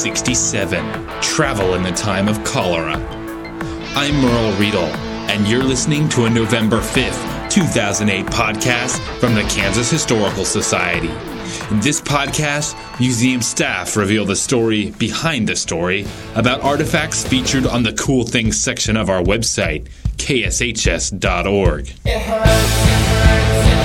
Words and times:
episode 0.00 0.16
67 0.16 1.20
Travel 1.20 1.74
in 1.74 1.82
the 1.82 1.92
Time 1.92 2.28
of 2.28 2.42
Cholera. 2.44 2.96
I'm 3.94 4.14
Merle 4.22 4.52
Riedel, 4.58 4.86
and 5.28 5.46
you're 5.46 5.62
listening 5.62 6.08
to 6.10 6.24
a 6.24 6.30
November 6.30 6.78
5th, 6.78 7.50
2008 7.50 8.26
podcast 8.26 8.98
from 9.18 9.34
the 9.34 9.42
Kansas 9.42 9.90
Historical 9.90 10.44
Society. 10.44 11.10
In 11.70 11.80
this 11.80 12.00
podcast, 12.00 12.76
museum 12.98 13.42
staff 13.42 13.96
reveal 13.96 14.24
the 14.24 14.36
story 14.36 14.90
behind 14.92 15.48
the 15.48 15.56
story 15.56 16.06
about 16.34 16.62
artifacts 16.62 17.26
featured 17.26 17.66
on 17.66 17.82
the 17.82 17.92
Cool 17.92 18.24
Things 18.24 18.58
section 18.58 18.96
of 18.96 19.10
our 19.10 19.22
website, 19.22 19.88
kshs.org. 20.16 21.88
It 22.04 22.22
hurts, 22.22 22.50
it 22.86 23.00
hurts, 23.02 23.68
it 23.68 23.74
hurts, 23.74 23.79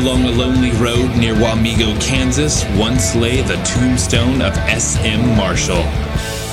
Along 0.00 0.24
a 0.24 0.30
lonely 0.30 0.70
road 0.70 1.14
near 1.18 1.34
Wamego, 1.34 2.00
Kansas, 2.00 2.64
once 2.78 3.14
lay 3.14 3.42
the 3.42 3.56
tombstone 3.64 4.40
of 4.40 4.56
S.M. 4.56 5.36
Marshall. 5.36 5.82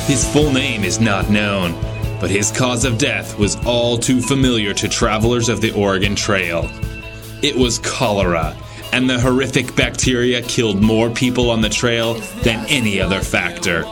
His 0.05 0.29
full 0.29 0.51
name 0.51 0.83
is 0.83 0.99
not 0.99 1.29
known, 1.29 1.71
but 2.19 2.29
his 2.29 2.51
cause 2.51 2.83
of 2.83 2.97
death 2.97 3.39
was 3.39 3.55
all 3.65 3.97
too 3.97 4.19
familiar 4.19 4.73
to 4.73 4.89
travelers 4.89 5.47
of 5.47 5.61
the 5.61 5.71
Oregon 5.71 6.13
Trail. 6.13 6.69
It 7.41 7.55
was 7.55 7.79
cholera, 7.79 8.53
and 8.91 9.09
the 9.09 9.17
horrific 9.17 9.73
bacteria 9.77 10.41
killed 10.41 10.81
more 10.81 11.09
people 11.09 11.49
on 11.49 11.61
the 11.61 11.69
trail 11.69 12.15
than 12.43 12.65
any 12.67 12.99
other 12.99 13.21
factor. 13.21 13.85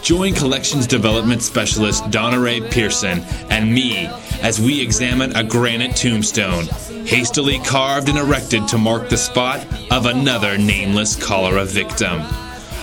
Join 0.00 0.32
collections 0.32 0.86
development 0.86 1.42
specialist 1.42 2.10
Donna 2.10 2.40
Ray 2.40 2.62
Pearson 2.62 3.20
and 3.50 3.70
me 3.70 4.06
as 4.40 4.58
we 4.58 4.80
examine 4.80 5.36
a 5.36 5.44
granite 5.44 5.96
tombstone, 5.96 6.64
hastily 7.06 7.60
carved 7.60 8.08
and 8.08 8.18
erected 8.18 8.66
to 8.68 8.78
mark 8.78 9.08
the 9.08 9.16
spot 9.16 9.64
of 9.92 10.06
another 10.06 10.58
nameless 10.58 11.14
cholera 11.14 11.64
victim. 11.64 12.20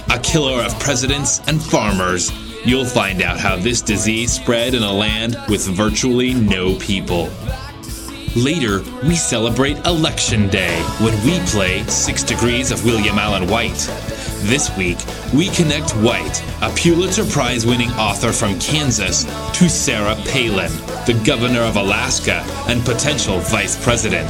A 0.10 0.20
killer 0.24 0.64
of 0.64 0.80
presidents 0.80 1.42
and 1.48 1.62
farmers, 1.62 2.32
you'll 2.66 2.86
find 2.86 3.22
out 3.22 3.40
how 3.40 3.58
this 3.58 3.82
disease 3.82 4.32
spread 4.32 4.74
in 4.74 4.84
a 4.84 4.92
land 4.92 5.38
with 5.50 5.68
virtually 5.68 6.34
no 6.34 6.78
people. 6.80 7.30
Later, 8.36 8.82
we 9.04 9.16
celebrate 9.16 9.78
Election 9.86 10.48
Day 10.48 10.82
when 11.02 11.14
we 11.26 11.40
play 11.48 11.84
Six 11.84 12.24
Degrees 12.24 12.72
of 12.72 12.84
William 12.86 13.20
Allen 13.20 13.48
White. 13.48 13.90
This 14.44 14.76
week, 14.76 14.98
we 15.34 15.48
connect 15.52 15.92
White, 15.92 16.44
a 16.62 16.70
Pulitzer 16.76 17.26
Prize 17.26 17.66
winning 17.66 17.90
author 17.92 18.34
from 18.34 18.60
Kansas, 18.60 19.24
to 19.24 19.70
Sarah 19.70 20.18
Palin, 20.28 20.70
the 21.06 21.18
governor 21.26 21.62
of 21.62 21.78
Alaska 21.78 22.44
and 22.68 22.84
potential 22.84 23.40
vice 23.40 23.82
president. 23.82 24.30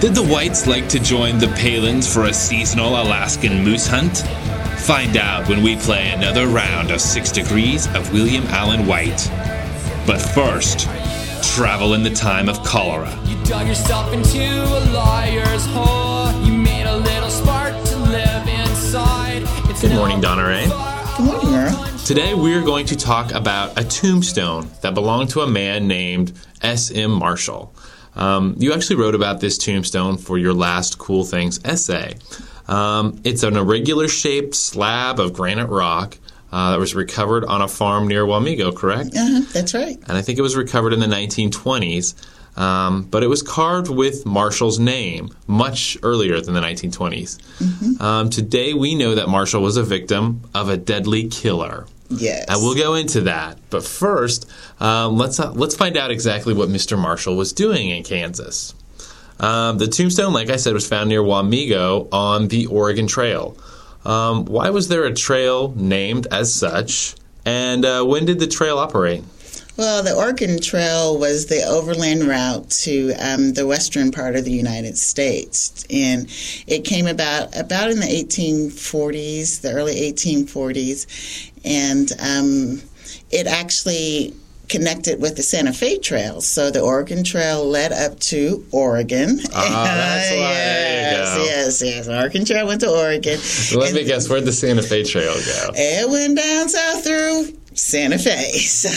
Did 0.00 0.14
the 0.14 0.26
Whites 0.26 0.66
like 0.66 0.88
to 0.88 0.98
join 0.98 1.36
the 1.36 1.48
Palins 1.48 2.10
for 2.10 2.24
a 2.24 2.32
seasonal 2.32 2.92
Alaskan 2.92 3.62
moose 3.62 3.86
hunt? 3.86 4.24
Find 4.80 5.18
out 5.18 5.46
when 5.50 5.62
we 5.62 5.76
play 5.76 6.12
another 6.12 6.46
round 6.46 6.90
of 6.90 7.02
Six 7.02 7.30
Degrees 7.30 7.88
of 7.94 8.10
William 8.14 8.44
Allen 8.46 8.86
White. 8.86 9.30
But 10.06 10.18
first, 10.18 10.88
travel 11.54 11.92
in 11.92 12.02
the 12.02 12.08
time 12.08 12.48
of 12.48 12.64
cholera. 12.64 13.14
You 13.26 13.36
Good 19.80 19.92
morning, 19.92 20.20
Donna 20.20 20.46
Ray. 20.46 20.66
Good 21.16 21.24
morning, 21.24 21.50
Merle. 21.52 21.98
Today 22.04 22.34
we're 22.34 22.62
going 22.62 22.84
to 22.84 22.96
talk 22.96 23.32
about 23.32 23.80
a 23.80 23.84
tombstone 23.84 24.70
that 24.82 24.92
belonged 24.92 25.30
to 25.30 25.40
a 25.40 25.46
man 25.46 25.88
named 25.88 26.32
S.M. 26.60 27.10
Marshall. 27.10 27.74
Um, 28.14 28.56
you 28.58 28.74
actually 28.74 28.96
wrote 28.96 29.14
about 29.14 29.40
this 29.40 29.56
tombstone 29.56 30.18
for 30.18 30.36
your 30.36 30.52
last 30.52 30.98
Cool 30.98 31.24
Things 31.24 31.60
essay. 31.64 32.16
Um, 32.68 33.22
it's 33.24 33.42
an 33.42 33.56
irregular 33.56 34.06
shaped 34.06 34.54
slab 34.54 35.18
of 35.18 35.32
granite 35.32 35.68
rock 35.68 36.18
uh, 36.52 36.72
that 36.72 36.78
was 36.78 36.94
recovered 36.94 37.46
on 37.46 37.62
a 37.62 37.68
farm 37.68 38.06
near 38.06 38.26
Wamego, 38.26 38.76
correct? 38.76 39.16
Uh-huh, 39.16 39.40
that's 39.52 39.72
right. 39.72 39.96
And 40.08 40.12
I 40.12 40.20
think 40.20 40.38
it 40.38 40.42
was 40.42 40.56
recovered 40.56 40.92
in 40.92 41.00
the 41.00 41.06
1920s. 41.06 42.14
Um, 42.60 43.04
but 43.04 43.22
it 43.22 43.28
was 43.28 43.42
carved 43.42 43.88
with 43.88 44.26
Marshall's 44.26 44.78
name 44.78 45.30
much 45.46 45.96
earlier 46.02 46.42
than 46.42 46.52
the 46.52 46.60
1920s. 46.60 48.00
Um, 48.00 48.28
today, 48.28 48.74
we 48.74 48.94
know 48.94 49.14
that 49.14 49.30
Marshall 49.30 49.62
was 49.62 49.78
a 49.78 49.82
victim 49.82 50.42
of 50.54 50.68
a 50.68 50.76
deadly 50.76 51.28
killer. 51.28 51.86
Yes. 52.10 52.44
And 52.48 52.60
we'll 52.60 52.74
go 52.74 52.94
into 52.94 53.22
that. 53.22 53.56
But 53.70 53.82
first, 53.84 54.50
um, 54.78 55.16
let's 55.16 55.40
uh, 55.40 55.52
let's 55.52 55.74
find 55.74 55.96
out 55.96 56.10
exactly 56.10 56.52
what 56.52 56.68
Mr. 56.68 56.98
Marshall 56.98 57.34
was 57.34 57.54
doing 57.54 57.88
in 57.88 58.02
Kansas. 58.02 58.74
Um, 59.38 59.78
the 59.78 59.86
tombstone, 59.86 60.34
like 60.34 60.50
I 60.50 60.56
said, 60.56 60.74
was 60.74 60.86
found 60.86 61.08
near 61.08 61.22
Wamego 61.22 62.08
on 62.12 62.48
the 62.48 62.66
Oregon 62.66 63.06
Trail. 63.06 63.56
Um, 64.04 64.44
why 64.44 64.68
was 64.68 64.88
there 64.88 65.04
a 65.04 65.14
trail 65.14 65.72
named 65.76 66.26
as 66.30 66.52
such? 66.52 67.14
And 67.46 67.86
uh, 67.86 68.04
when 68.04 68.26
did 68.26 68.38
the 68.38 68.46
trail 68.46 68.78
operate? 68.78 69.24
Well, 69.80 70.02
the 70.02 70.14
Oregon 70.14 70.60
Trail 70.60 71.18
was 71.18 71.46
the 71.46 71.62
overland 71.64 72.24
route 72.24 72.68
to 72.84 73.14
um, 73.14 73.54
the 73.54 73.66
western 73.66 74.10
part 74.10 74.36
of 74.36 74.44
the 74.44 74.52
United 74.52 74.98
States, 74.98 75.86
and 75.88 76.26
it 76.66 76.84
came 76.84 77.06
about 77.06 77.56
about 77.58 77.90
in 77.90 77.98
the 77.98 78.04
1840s, 78.04 79.62
the 79.62 79.72
early 79.72 79.94
1840s, 79.94 81.50
and 81.64 82.12
um, 82.20 82.82
it 83.30 83.46
actually 83.46 84.34
connected 84.68 85.18
with 85.20 85.36
the 85.36 85.42
Santa 85.42 85.72
Fe 85.72 85.96
Trail. 85.98 86.42
So 86.42 86.70
the 86.70 86.80
Oregon 86.82 87.24
Trail 87.24 87.64
led 87.64 87.90
up 87.92 88.20
to 88.20 88.62
Oregon. 88.72 89.40
Ah, 89.54 89.82
that's 89.96 90.30
why. 90.32 90.36
Yes, 90.36 91.38
yes, 91.38 91.82
yes. 91.82 92.08
Oregon 92.08 92.44
Trail 92.44 92.66
went 92.66 92.82
to 92.82 92.90
Oregon. 92.90 93.40
Let 93.74 93.88
And- 93.88 93.96
me 93.96 94.04
guess, 94.04 94.28
where'd 94.28 94.44
the 94.44 94.52
Santa 94.52 94.82
Fe 94.82 95.04
Trail 95.04 95.32
go? 95.34 95.70
It 95.74 96.08
went 96.10 96.36
down 96.36 96.68
south 96.68 97.02
through 97.02 97.46
Santa 97.80 98.18
Fe. 98.18 98.52
So, 98.60 98.90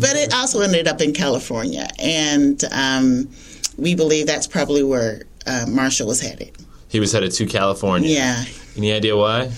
but 0.00 0.16
it 0.16 0.32
also 0.34 0.60
ended 0.60 0.86
up 0.88 1.00
in 1.00 1.12
California, 1.12 1.86
and 1.98 2.62
um, 2.72 3.28
we 3.76 3.94
believe 3.94 4.26
that's 4.26 4.46
probably 4.46 4.82
where 4.82 5.22
uh, 5.46 5.66
Marshall 5.68 6.06
was 6.08 6.20
headed. 6.20 6.52
He 6.88 7.00
was 7.00 7.12
headed 7.12 7.32
to 7.32 7.46
California. 7.46 8.08
Yeah, 8.10 8.44
Any 8.76 8.92
idea 8.92 9.16
why? 9.16 9.48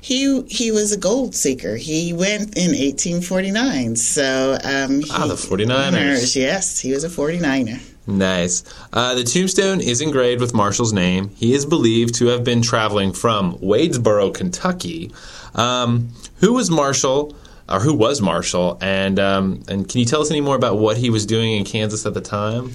he 0.00 0.42
he 0.48 0.70
was 0.72 0.92
a 0.92 0.96
gold 0.96 1.34
seeker. 1.34 1.76
He 1.76 2.12
went 2.12 2.56
in 2.56 2.70
1849. 2.72 3.96
So, 3.96 4.56
um, 4.64 5.00
he, 5.00 5.10
Ah, 5.12 5.26
the 5.26 5.34
49ers. 5.34 6.34
Yes, 6.36 6.78
he 6.80 6.92
was 6.92 7.04
a 7.04 7.08
49er. 7.08 7.80
Nice. 8.08 8.62
Uh, 8.92 9.14
the 9.14 9.24
tombstone 9.24 9.80
is 9.80 10.00
engraved 10.00 10.40
with 10.40 10.54
Marshall's 10.54 10.92
name. 10.92 11.30
He 11.36 11.52
is 11.54 11.66
believed 11.66 12.14
to 12.16 12.26
have 12.26 12.44
been 12.44 12.62
traveling 12.62 13.12
from 13.12 13.58
Wadesboro, 13.58 14.32
Kentucky. 14.32 15.10
Um, 15.54 16.10
who 16.36 16.52
was 16.52 16.70
Marshall, 16.70 17.34
or 17.68 17.80
who 17.80 17.94
was 17.94 18.20
Marshall? 18.20 18.78
And 18.80 19.18
um, 19.18 19.62
and 19.68 19.88
can 19.88 20.00
you 20.00 20.06
tell 20.06 20.20
us 20.20 20.30
any 20.30 20.40
more 20.40 20.56
about 20.56 20.78
what 20.78 20.96
he 20.96 21.10
was 21.10 21.26
doing 21.26 21.52
in 21.52 21.64
Kansas 21.64 22.06
at 22.06 22.14
the 22.14 22.20
time? 22.20 22.72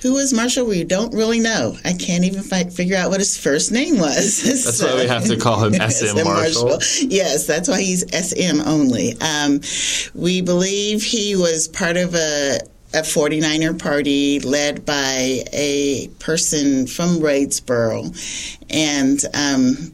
Who 0.00 0.14
was 0.14 0.32
Marshall? 0.32 0.66
We 0.66 0.84
don't 0.84 1.14
really 1.14 1.40
know. 1.40 1.76
I 1.84 1.92
can't 1.92 2.24
even 2.24 2.42
fi- 2.42 2.64
figure 2.64 2.96
out 2.96 3.10
what 3.10 3.20
his 3.20 3.38
first 3.38 3.72
name 3.72 3.98
was. 3.98 4.42
That's 4.64 4.82
why 4.82 4.94
we 4.96 5.06
have 5.06 5.24
to 5.26 5.36
call 5.36 5.64
him 5.64 5.74
S.M. 5.80 6.24
Marshall. 6.24 6.78
Yes, 7.00 7.46
that's 7.46 7.68
why 7.68 7.80
he's 7.80 8.04
SM 8.12 8.60
only. 8.66 9.18
Um, 9.20 9.60
we 10.14 10.40
believe 10.40 11.02
he 11.02 11.36
was 11.36 11.68
part 11.68 11.96
of 11.96 12.14
a 12.14 12.58
a 12.94 12.98
49er 12.98 13.76
party 13.76 14.38
led 14.40 14.86
by 14.86 15.42
a 15.52 16.08
person 16.20 16.86
from 16.86 17.18
Raitsboro. 17.18 18.14
And 18.70 19.20
um, 19.34 19.92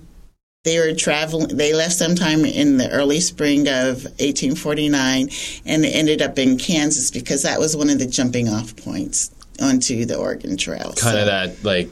they 0.63 0.79
were 0.79 0.95
traveling, 0.95 1.57
they 1.57 1.73
left 1.73 1.95
sometime 1.95 2.45
in 2.45 2.77
the 2.77 2.91
early 2.91 3.19
spring 3.21 3.61
of 3.67 4.05
1849 4.21 5.31
and 5.65 5.85
ended 5.87 6.21
up 6.21 6.39
in 6.39 6.59
Kansas 6.59 7.11
because 7.11 7.43
that 7.45 7.59
was 7.59 7.75
one 7.75 7.89
of 7.89 7.99
the 7.99 8.07
jumping 8.07 8.47
off 8.49 8.77
points 8.77 9.31
onto 9.63 10.05
the 10.05 10.17
Oregon 10.17 10.57
Trail. 10.59 10.93
Kind 10.97 10.97
So- 10.99 11.21
of 11.21 11.27
that 11.27 11.65
like. 11.65 11.91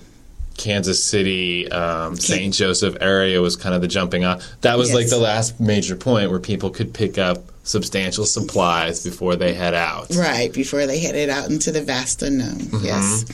Kansas 0.58 1.04
City, 1.04 1.70
um, 1.70 2.16
St. 2.16 2.52
Joseph 2.52 2.96
area 3.00 3.40
was 3.40 3.54
kind 3.54 3.76
of 3.76 3.80
the 3.80 3.86
jumping 3.86 4.24
off. 4.24 4.42
That 4.62 4.76
was 4.76 4.92
like 4.92 5.08
the 5.08 5.16
last 5.16 5.60
major 5.60 5.94
point 5.94 6.30
where 6.32 6.40
people 6.40 6.70
could 6.70 6.92
pick 6.92 7.16
up 7.16 7.44
substantial 7.62 8.26
supplies 8.26 9.04
before 9.04 9.36
they 9.36 9.54
head 9.54 9.72
out. 9.72 10.12
Right, 10.16 10.52
before 10.52 10.84
they 10.86 10.98
headed 10.98 11.30
out 11.30 11.48
into 11.48 11.70
the 11.70 11.80
vast 11.80 12.24
unknown. 12.24 12.56
Mm-hmm. 12.56 12.84
Yes. 12.84 13.24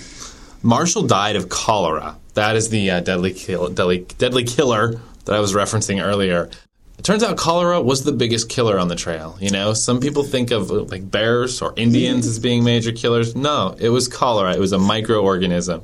Marshall 0.63 1.05
died 1.05 1.37
of 1.37 1.49
cholera. 1.49 2.19
That 2.35 2.57
is 2.57 2.69
the 2.69 2.91
uh, 2.91 3.01
deadly, 3.01 3.33
kill, 3.33 3.71
deadly, 3.71 4.01
deadly 4.19 4.45
killer 4.45 5.01
that 5.25 5.35
I 5.35 5.41
was 5.41 5.53
referencing 5.55 6.03
earlier. 6.05 6.51
It 6.99 7.03
turns 7.05 7.23
out 7.25 7.37
cholera 7.37 7.81
was 7.81 8.05
the 8.05 8.13
biggest 8.13 8.49
killer 8.49 8.79
on 8.79 8.89
the 8.89 8.95
trail. 8.95 9.37
You 9.41 9.51
know, 9.51 9.75
some 9.75 10.01
people 10.01 10.23
think 10.23 10.51
of 10.53 10.71
like 10.71 11.11
bears 11.11 11.61
or 11.61 11.75
Indians 11.77 12.27
as 12.27 12.39
being 12.39 12.63
major 12.63 12.93
killers. 12.93 13.35
No, 13.35 13.75
it 13.79 13.89
was 13.89 14.07
cholera. 14.09 14.55
It 14.55 14.61
was 14.61 14.73
a 14.73 14.79
microorganism. 14.79 15.83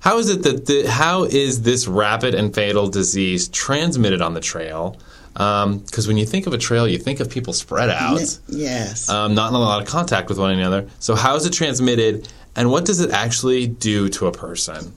How 0.00 0.18
is 0.18 0.28
it 0.30 0.42
that 0.44 0.66
the, 0.66 0.86
how 0.88 1.24
is 1.24 1.62
this 1.62 1.88
rapid 1.88 2.34
and 2.34 2.54
fatal 2.54 2.88
disease 2.88 3.48
transmitted 3.48 4.20
on 4.22 4.34
the 4.34 4.40
trail? 4.40 4.96
Because 5.32 6.06
when 6.06 6.16
you 6.16 6.26
think 6.26 6.46
of 6.46 6.52
a 6.52 6.58
trail, 6.58 6.86
you 6.86 6.98
think 6.98 7.20
of 7.20 7.30
people 7.30 7.52
spread 7.52 7.90
out 7.90 8.18
Yes. 8.48 9.08
um, 9.08 9.34
not 9.34 9.48
in 9.48 9.54
a 9.54 9.58
lot 9.58 9.80
of 9.82 9.88
contact 9.88 10.28
with 10.28 10.38
one 10.38 10.50
another. 10.52 10.88
So, 10.98 11.14
how 11.14 11.36
is 11.36 11.46
it 11.46 11.52
transmitted, 11.52 12.28
and 12.56 12.70
what 12.70 12.84
does 12.84 13.00
it 13.00 13.10
actually 13.10 13.66
do 13.68 14.08
to 14.10 14.26
a 14.26 14.32
person? 14.32 14.92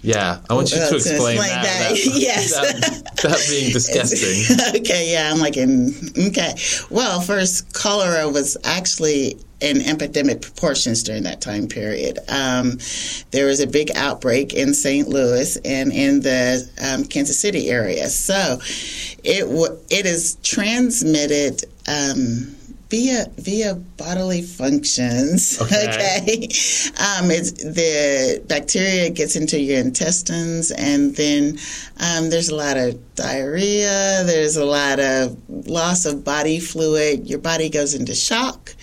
Yeah, 0.00 0.40
I 0.48 0.54
want 0.54 0.70
you 0.70 0.78
Well, 0.78 0.90
to 0.90 0.96
explain, 0.96 1.36
explain 1.36 1.48
that. 1.50 1.64
that, 1.64 1.90
without- 1.92 2.20
yes. 2.20 2.50
without- 2.50 3.12
without 3.24 3.46
being 3.48 3.72
disgusting. 3.72 4.56
okay, 4.80 5.12
yeah, 5.12 5.30
I'm 5.32 5.40
like, 5.40 5.56
in, 5.56 5.92
okay. 6.28 6.54
Well, 6.88 7.20
first, 7.20 7.72
cholera 7.74 8.28
was 8.28 8.56
actually 8.64 9.36
in 9.60 9.82
epidemic 9.82 10.40
proportions 10.40 11.02
during 11.02 11.24
that 11.24 11.40
time 11.40 11.66
period. 11.66 12.20
Um, 12.28 12.78
there 13.32 13.46
was 13.46 13.58
a 13.58 13.66
big 13.66 13.90
outbreak 13.96 14.54
in 14.54 14.72
St. 14.72 15.08
Louis 15.08 15.56
and 15.64 15.92
in 15.92 16.20
the 16.20 16.68
um, 16.80 17.04
Kansas 17.04 17.36
City 17.40 17.68
area. 17.68 18.08
So 18.08 18.60
it 19.24 19.40
w- 19.40 19.76
it 19.90 20.06
is 20.06 20.36
transmitted. 20.44 21.64
Um, 21.88 22.54
Via 22.90 23.26
via 23.36 23.74
bodily 23.74 24.40
functions, 24.40 25.58
Okay. 25.62 25.88
okay. 25.88 26.44
Um, 26.96 27.30
it's 27.30 27.52
the 27.52 28.42
bacteria 28.46 29.10
gets 29.10 29.36
into 29.36 29.60
your 29.60 29.78
intestines, 29.78 30.70
and 30.70 31.14
then 31.14 31.58
um, 32.00 32.30
there's 32.30 32.48
a 32.48 32.54
lot 32.54 32.78
of 32.78 32.98
diarrhea. 33.14 34.22
There's 34.24 34.56
a 34.56 34.64
lot 34.64 35.00
of 35.00 35.36
loss 35.68 36.06
of 36.06 36.24
body 36.24 36.60
fluid. 36.60 37.28
Your 37.28 37.40
body 37.40 37.68
goes 37.68 37.92
into 37.92 38.14
shock, 38.14 38.74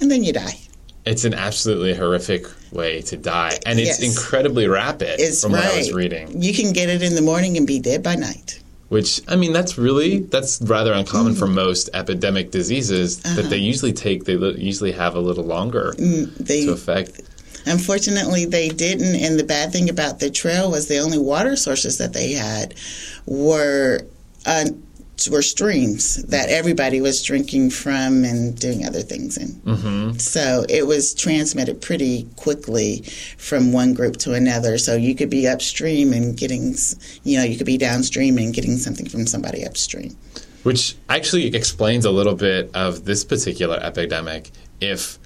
and 0.00 0.10
then 0.10 0.24
you 0.24 0.32
die. 0.32 0.58
It's 1.06 1.24
an 1.24 1.34
absolutely 1.34 1.94
horrific 1.94 2.46
way 2.72 3.02
to 3.02 3.16
die, 3.16 3.56
and 3.66 3.78
it's 3.78 4.00
Yes. 4.00 4.16
incredibly 4.18 4.66
rapid 4.66 5.20
It's 5.20 5.42
from 5.42 5.52
right. 5.52 5.62
what 5.62 5.74
I 5.74 5.78
was 5.78 5.92
reading. 5.92 6.42
You 6.42 6.52
can 6.54 6.72
get 6.72 6.88
it 6.88 7.02
in 7.04 7.14
the 7.14 7.22
morning 7.22 7.56
and 7.56 7.68
be 7.68 7.78
dead 7.78 8.02
by 8.02 8.16
night. 8.16 8.58
Which 8.88 9.20
I 9.28 9.36
mean, 9.36 9.52
that's 9.52 9.78
really 9.78 10.20
that's 10.20 10.60
rather 10.62 10.92
uncommon 10.92 11.34
for 11.34 11.46
mm. 11.46 11.54
most 11.54 11.90
epidemic 11.94 12.50
diseases. 12.50 13.20
That 13.22 13.34
they 13.34 13.42
uh-huh. 13.42 13.54
usually 13.56 13.92
take, 13.92 14.24
they 14.24 14.34
usually 14.34 14.92
have 14.92 15.14
a 15.14 15.20
little 15.20 15.44
longer 15.44 15.94
mm, 15.96 16.34
They 16.36 16.66
to 16.66 16.72
affect. 16.72 17.22
Unfortunately, 17.66 18.44
they 18.44 18.68
didn't. 18.68 19.16
And 19.16 19.38
the 19.38 19.44
bad 19.44 19.72
thing 19.72 19.88
about 19.88 20.20
the 20.20 20.30
trail 20.30 20.70
was 20.70 20.88
the 20.88 20.98
only 20.98 21.18
water 21.18 21.56
sources 21.56 21.98
that 21.98 22.12
they 22.12 22.32
had 22.32 22.74
were 23.26 24.00
uh, 24.46 24.66
were 25.30 25.42
streams 25.42 26.16
that 26.24 26.48
everybody 26.48 27.00
was 27.00 27.22
drinking 27.22 27.70
from 27.70 28.24
and 28.24 28.58
doing 28.58 28.84
other 28.84 29.00
things 29.00 29.36
in. 29.36 29.48
Mm-hmm. 29.60 30.18
So 30.18 30.64
it 30.68 30.86
was 30.86 31.14
transmitted 31.14 31.80
pretty 31.80 32.28
quickly 32.36 33.02
from 33.38 33.72
one 33.72 33.94
group 33.94 34.16
to 34.18 34.34
another. 34.34 34.78
So 34.78 34.96
you 34.96 35.14
could 35.14 35.30
be 35.30 35.46
upstream 35.46 36.12
and 36.12 36.36
getting, 36.36 36.74
you 37.22 37.38
know, 37.38 37.44
you 37.44 37.56
could 37.56 37.66
be 37.66 37.78
downstream 37.78 38.38
and 38.38 38.52
getting 38.52 38.76
something 38.76 39.08
from 39.08 39.26
somebody 39.26 39.64
upstream. 39.64 40.16
Which 40.64 40.96
actually 41.08 41.54
explains 41.54 42.04
a 42.04 42.10
little 42.10 42.34
bit 42.34 42.70
of 42.74 43.04
this 43.04 43.24
particular 43.24 43.78
epidemic. 43.80 44.50
If 44.80 45.18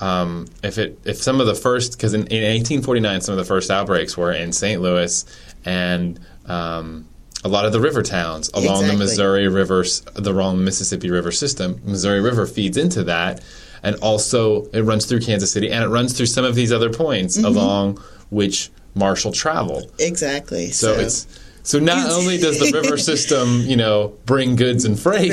um, 0.00 0.46
if 0.64 0.78
it 0.78 0.98
if 1.04 1.22
some 1.22 1.40
of 1.40 1.46
the 1.46 1.54
first 1.54 1.92
because 1.92 2.12
in, 2.12 2.22
in 2.22 2.42
1849 2.42 3.20
some 3.20 3.34
of 3.34 3.38
the 3.38 3.44
first 3.44 3.70
outbreaks 3.70 4.16
were 4.16 4.32
in 4.32 4.52
St. 4.52 4.82
Louis 4.82 5.24
and 5.64 6.18
um, 6.46 7.06
a 7.44 7.48
lot 7.48 7.64
of 7.64 7.72
the 7.72 7.80
river 7.80 8.02
towns 8.02 8.50
along 8.54 8.86
the 8.86 8.92
Missouri 8.94 9.48
River, 9.48 9.84
the 10.14 10.32
wrong 10.32 10.64
Mississippi 10.64 11.10
River 11.10 11.32
system. 11.32 11.80
Missouri 11.84 12.20
River 12.20 12.46
feeds 12.46 12.76
into 12.76 13.02
that, 13.04 13.40
and 13.82 13.96
also 13.96 14.66
it 14.66 14.82
runs 14.82 15.06
through 15.06 15.20
Kansas 15.20 15.50
City 15.52 15.70
and 15.70 15.82
it 15.84 15.88
runs 15.88 16.16
through 16.16 16.26
some 16.26 16.44
of 16.44 16.54
these 16.54 16.72
other 16.72 16.90
points 16.90 17.36
Mm-hmm. 17.36 17.46
along 17.46 18.02
which 18.30 18.70
Marshall 18.94 19.32
traveled. 19.32 19.90
Exactly. 19.98 20.70
So, 20.70 20.92
it's 20.92 21.26
so 21.64 21.78
not 21.78 22.10
only 22.10 22.38
does 22.38 22.58
the 22.58 22.70
river 22.82 22.96
system, 22.96 23.60
you 23.62 23.76
know, 23.76 24.14
bring 24.26 24.56
goods 24.56 24.84
and 24.84 24.98
freight, 24.98 25.32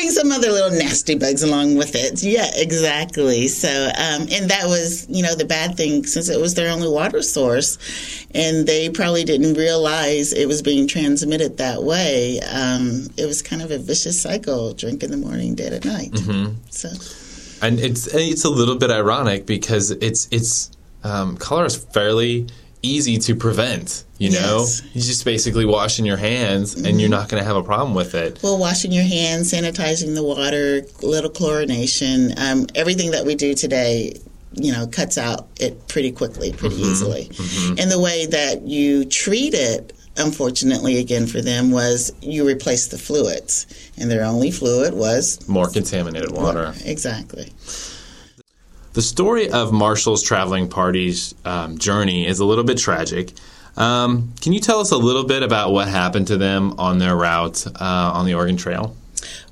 it 0.00 0.04
brings 0.04 0.14
some 0.14 0.32
other 0.32 0.50
little 0.50 0.70
nasty 0.78 1.14
bugs 1.14 1.42
along 1.42 1.76
with 1.76 1.94
it. 1.94 2.22
Yeah, 2.22 2.50
exactly. 2.54 3.48
So, 3.48 3.68
um, 3.68 4.22
and 4.30 4.50
that 4.50 4.64
was, 4.66 5.06
you 5.08 5.22
know, 5.22 5.34
the 5.34 5.44
bad 5.44 5.76
thing 5.76 6.04
since 6.04 6.28
it 6.28 6.40
was 6.40 6.54
their 6.54 6.70
only 6.70 6.88
water 6.88 7.22
source, 7.22 7.78
and 8.34 8.66
they 8.66 8.88
probably 8.88 9.24
didn't 9.24 9.54
realize 9.54 10.32
it 10.32 10.46
was 10.46 10.62
being 10.62 10.86
transmitted 10.86 11.58
that 11.58 11.82
way. 11.82 12.40
Um, 12.40 13.08
it 13.16 13.26
was 13.26 13.42
kind 13.42 13.62
of 13.62 13.70
a 13.70 13.78
vicious 13.78 14.20
cycle: 14.20 14.72
drink 14.74 15.02
in 15.02 15.10
the 15.10 15.16
morning, 15.16 15.54
dead 15.54 15.72
at 15.72 15.84
night. 15.84 16.12
Mm-hmm. 16.12 16.54
So, 16.70 16.88
and 17.66 17.78
it's 17.78 18.06
it's 18.14 18.44
a 18.44 18.50
little 18.50 18.76
bit 18.76 18.90
ironic 18.90 19.46
because 19.46 19.90
it's 19.90 20.28
it's 20.30 20.70
um, 21.04 21.36
cholera 21.36 21.66
is 21.66 21.76
fairly 21.76 22.46
easy 22.82 23.18
to 23.18 23.34
prevent. 23.34 24.04
You 24.18 24.30
know, 24.30 24.60
Yes. 24.60 24.82
you 24.92 25.00
just 25.00 25.24
basically 25.24 25.64
washing 25.64 26.04
your 26.04 26.16
hands, 26.16 26.74
and 26.74 27.00
you're 27.00 27.08
mm-hmm. 27.08 27.10
not 27.10 27.28
going 27.28 27.42
to 27.42 27.46
have 27.46 27.56
a 27.56 27.62
problem 27.62 27.94
with 27.94 28.14
it. 28.14 28.38
well, 28.42 28.58
washing 28.58 28.92
your 28.92 29.04
hands, 29.04 29.52
sanitizing 29.52 30.14
the 30.14 30.22
water, 30.22 30.82
little 31.02 31.30
chlorination, 31.30 32.38
um, 32.38 32.66
everything 32.74 33.12
that 33.12 33.24
we 33.24 33.34
do 33.34 33.54
today 33.54 34.14
you 34.54 34.72
know 34.72 34.86
cuts 34.86 35.16
out 35.16 35.46
it 35.60 35.86
pretty 35.86 36.10
quickly 36.10 36.52
pretty 36.52 36.74
mm-hmm. 36.74 36.90
easily 36.90 37.24
mm-hmm. 37.26 37.78
and 37.78 37.90
the 37.90 38.00
way 38.00 38.26
that 38.26 38.62
you 38.62 39.04
treat 39.04 39.54
it 39.54 39.92
unfortunately 40.16 40.98
again 40.98 41.26
for 41.26 41.40
them 41.40 41.70
was 41.70 42.12
you 42.20 42.46
replace 42.46 42.88
the 42.88 42.98
fluids 42.98 43.66
and 43.96 44.10
their 44.10 44.24
only 44.24 44.50
fluid 44.50 44.92
was 44.94 45.46
More 45.48 45.68
contaminated 45.68 46.32
water. 46.32 46.74
exactly 46.84 47.52
The 48.92 49.02
story 49.02 49.48
of 49.50 49.72
Marshall's 49.72 50.20
traveling 50.20 50.68
party's 50.68 51.32
um, 51.44 51.78
journey 51.78 52.26
is 52.26 52.40
a 52.40 52.44
little 52.44 52.64
bit 52.64 52.76
tragic. 52.76 53.32
Um, 53.76 54.32
can 54.40 54.52
you 54.52 54.58
tell 54.58 54.80
us 54.80 54.90
a 54.90 54.96
little 54.96 55.22
bit 55.22 55.44
about 55.44 55.72
what 55.72 55.86
happened 55.86 56.26
to 56.26 56.36
them 56.36 56.74
on 56.76 56.98
their 56.98 57.14
route 57.14 57.64
uh, 57.68 58.12
on 58.14 58.26
the 58.26 58.34
Oregon 58.34 58.56
Trail? 58.56 58.96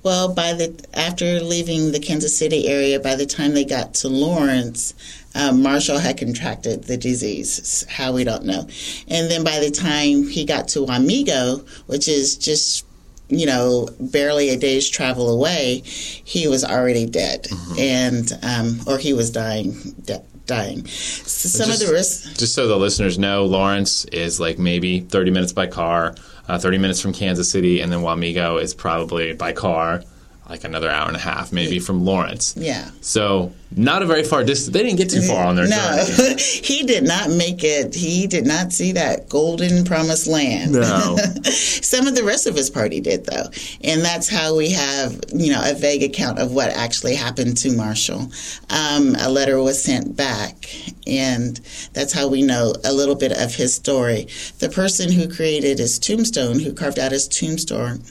Well, 0.03 0.35
by 0.35 0.55
the 0.55 0.85
after 0.93 1.41
leaving 1.41 1.93
the 1.93 2.01
Kansas 2.01 2.37
City 2.37 2.67
area, 2.67 2.99
by 2.99 3.15
the 3.15 3.27
time 3.27 3.55
they 3.55 3.65
got 3.65 3.95
to 3.95 4.09
Lawrence, 4.09 4.95
um, 5.37 5.63
Marshall 5.63 5.99
had 5.99 6.17
contracted 6.17 6.85
the 6.85 6.97
disease. 6.97 7.87
How 7.89 8.13
we 8.13 8.25
don't 8.25 8.45
know. 8.45 8.67
And 9.07 9.31
then 9.31 9.45
by 9.45 9.61
the 9.61 9.71
time 9.71 10.27
he 10.27 10.45
got 10.45 10.67
to 10.69 10.81
Wamego, 10.81 11.69
which 11.87 12.09
is 12.09 12.37
just 12.37 12.88
you 13.29 13.47
know 13.47 13.89
barely 14.01 14.51
a 14.51 14.57
day's 14.57 14.89
travel 14.89 15.29
away, 15.31 15.83
he 15.85 16.49
was 16.49 16.65
already 16.65 17.07
dead, 17.07 17.47
and 17.79 18.31
um, 18.43 18.81
or 18.87 18.99
he 18.99 19.13
was 19.13 19.31
dying. 19.31 19.77
De- 20.05 20.23
dying. 20.47 20.87
So 20.87 21.49
some 21.49 21.69
Just- 21.69 21.83
of 21.83 21.89
the 21.89 21.93
risks. 21.93 22.39
Just 22.39 22.55
so 22.55 22.67
the 22.67 22.77
listeners 22.79 23.19
know, 23.19 23.45
Lawrence 23.45 24.07
is 24.07 24.41
like 24.41 24.59
maybe 24.59 25.01
30 25.01 25.31
minutes 25.31 25.53
by 25.53 25.67
car, 25.67 26.15
uh, 26.49 26.59
30 26.59 26.79
minutes 26.79 27.03
from 27.03 27.13
Kansas 27.13 27.51
City, 27.51 27.81
and 27.83 27.93
then 27.93 28.01
Wamego 28.01 28.59
is 28.61 28.73
probably 28.73 29.35
by 29.35 29.53
car 29.53 30.03
like 30.49 30.65
another 30.65 30.89
hour 30.89 31.07
and 31.07 31.17
a 31.17 31.21
half, 31.21 31.53
maybe 31.53 31.79
from 31.79 32.03
Lawrence. 32.07 32.55
Yeah. 32.57 32.91
So 33.03 33.53
not 33.77 34.03
a 34.03 34.07
very 34.07 34.25
far 34.25 34.43
distance. 34.45 34.73
They 34.75 34.83
didn't 34.83 34.97
get 34.99 35.11
too 35.11 35.21
far 35.23 35.45
on 35.45 35.57
their 35.57 35.69
no, 35.69 36.05
journey. 36.17 36.41
he 36.43 36.85
did 36.85 37.05
not 37.05 37.31
make 37.31 37.63
it. 37.63 37.95
He 37.95 38.27
did 38.27 38.47
not 38.47 38.73
see 38.73 38.93
that 38.93 39.29
golden 39.29 39.85
promised 39.85 40.27
land. 40.27 40.73
No. 40.73 41.17
Some 41.45 42.07
of 42.07 42.15
the 42.15 42.25
rest 42.25 42.47
of 42.47 42.55
his 42.57 42.71
party 42.71 43.01
did, 43.01 43.27
though, 43.27 43.49
and 43.85 44.01
that's 44.03 44.29
how 44.29 44.57
we 44.57 44.71
have, 44.71 45.21
you 45.35 45.53
know, 45.53 45.61
a 45.65 45.75
vague 45.75 46.03
account 46.03 46.39
of 46.39 46.53
what 46.53 46.71
actually 46.71 47.15
happened 47.15 47.57
to 47.59 47.77
Marshall. 47.77 48.31
Um, 48.71 49.15
a 49.21 49.31
letter 49.31 49.61
was 49.63 49.83
sent 49.83 50.17
back, 50.17 50.67
and 51.07 51.57
that's 51.93 52.13
how 52.13 52.29
we 52.29 52.43
know 52.43 52.75
a 52.85 52.93
little 52.93 53.15
bit 53.15 53.33
of 53.33 53.55
his 53.55 53.75
story. 53.75 54.29
The 54.61 54.71
person 54.71 55.13
who 55.13 55.29
created 55.29 55.79
his 55.79 55.99
tombstone, 55.99 56.59
who 56.59 56.73
carved 56.73 56.99
out 56.99 57.13
his 57.13 57.29
tombstone, 57.29 58.03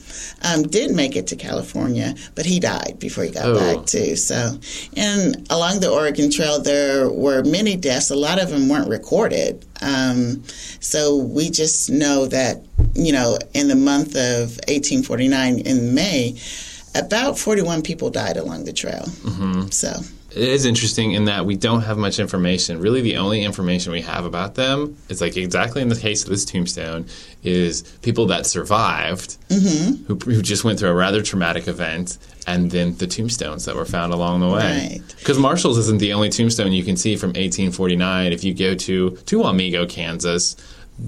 um, 0.42 0.62
did 0.62 0.94
make 0.94 1.16
it 1.16 1.26
to 1.28 1.36
California, 1.36 2.14
but 2.34 2.46
he 2.46 2.60
died 2.60 2.96
before 3.00 3.24
he 3.24 3.30
got 3.30 3.46
Oh. 3.46 3.54
back 3.76 3.86
too. 3.86 4.14
So, 4.16 4.58
and 4.96 5.46
along 5.50 5.80
the 5.80 5.90
Oregon 5.90 6.30
Trail, 6.30 6.60
there 6.60 7.10
were 7.10 7.42
many 7.42 7.76
deaths. 7.76 8.10
A 8.10 8.16
lot 8.16 8.42
of 8.42 8.50
them 8.50 8.68
weren't 8.68 8.88
recorded. 8.88 9.64
Um, 9.80 10.42
so 10.80 11.16
we 11.16 11.50
just 11.50 11.90
know 11.90 12.26
that, 12.26 12.62
you 12.94 13.12
know, 13.12 13.38
in 13.54 13.68
the 13.68 13.76
month 13.76 14.16
of 14.16 14.58
1849, 14.68 15.60
in 15.60 15.94
May, 15.94 16.38
about 16.94 17.38
41 17.38 17.82
people 17.82 18.10
died 18.10 18.36
along 18.36 18.64
the 18.64 18.72
trail. 18.72 19.04
Mm-hmm. 19.22 19.68
So, 19.70 19.92
It 20.30 20.48
is 20.48 20.66
interesting 20.66 21.12
in 21.12 21.24
that 21.24 21.46
we 21.46 21.56
don't 21.56 21.82
have 21.82 21.96
much 21.96 22.18
information. 22.18 22.80
Really, 22.80 23.00
the 23.00 23.16
only 23.16 23.42
information 23.42 23.92
we 23.92 24.02
have 24.02 24.26
about 24.26 24.56
them 24.56 24.96
is 25.08 25.22
like 25.22 25.38
exactly 25.38 25.80
in 25.80 25.88
the 25.88 25.96
case 25.96 26.22
of 26.22 26.28
this 26.28 26.44
tombstone 26.44 27.06
is 27.42 27.82
people 28.02 28.26
that 28.26 28.44
survived 28.44 29.38
mm-hmm. 29.48 30.04
who, 30.04 30.16
who 30.16 30.42
just 30.42 30.64
went 30.64 30.78
through 30.78 30.90
a 30.90 30.94
rather 30.94 31.22
traumatic 31.22 31.66
event, 31.66 32.18
and 32.46 32.70
then 32.70 32.94
the 32.98 33.06
tombstones 33.06 33.64
that 33.64 33.74
were 33.74 33.86
found 33.86 34.12
along 34.12 34.40
the 34.40 34.48
way. 34.48 34.88
Right. 34.90 35.14
Because 35.18 35.38
Marshall's 35.38 35.78
isn't 35.78 35.98
the 35.98 36.12
only 36.12 36.28
tombstone 36.28 36.72
you 36.72 36.84
can 36.84 36.96
see 36.96 37.16
from 37.16 37.28
1849. 37.28 38.32
If 38.32 38.44
you 38.44 38.52
go 38.52 38.74
to 38.74 39.10
Wamego, 39.12 39.88
Kansas. 39.88 40.56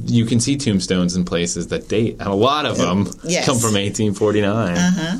You 0.06 0.24
can 0.24 0.38
see 0.38 0.56
tombstones 0.56 1.16
in 1.16 1.24
places 1.24 1.66
that 1.68 1.88
date, 1.88 2.16
and 2.20 2.28
a 2.28 2.34
lot 2.34 2.64
of 2.64 2.78
them 2.78 3.10
yes. 3.24 3.44
come 3.44 3.58
from 3.58 3.74
1849. 3.74 4.76
Uh-huh. 4.76 5.18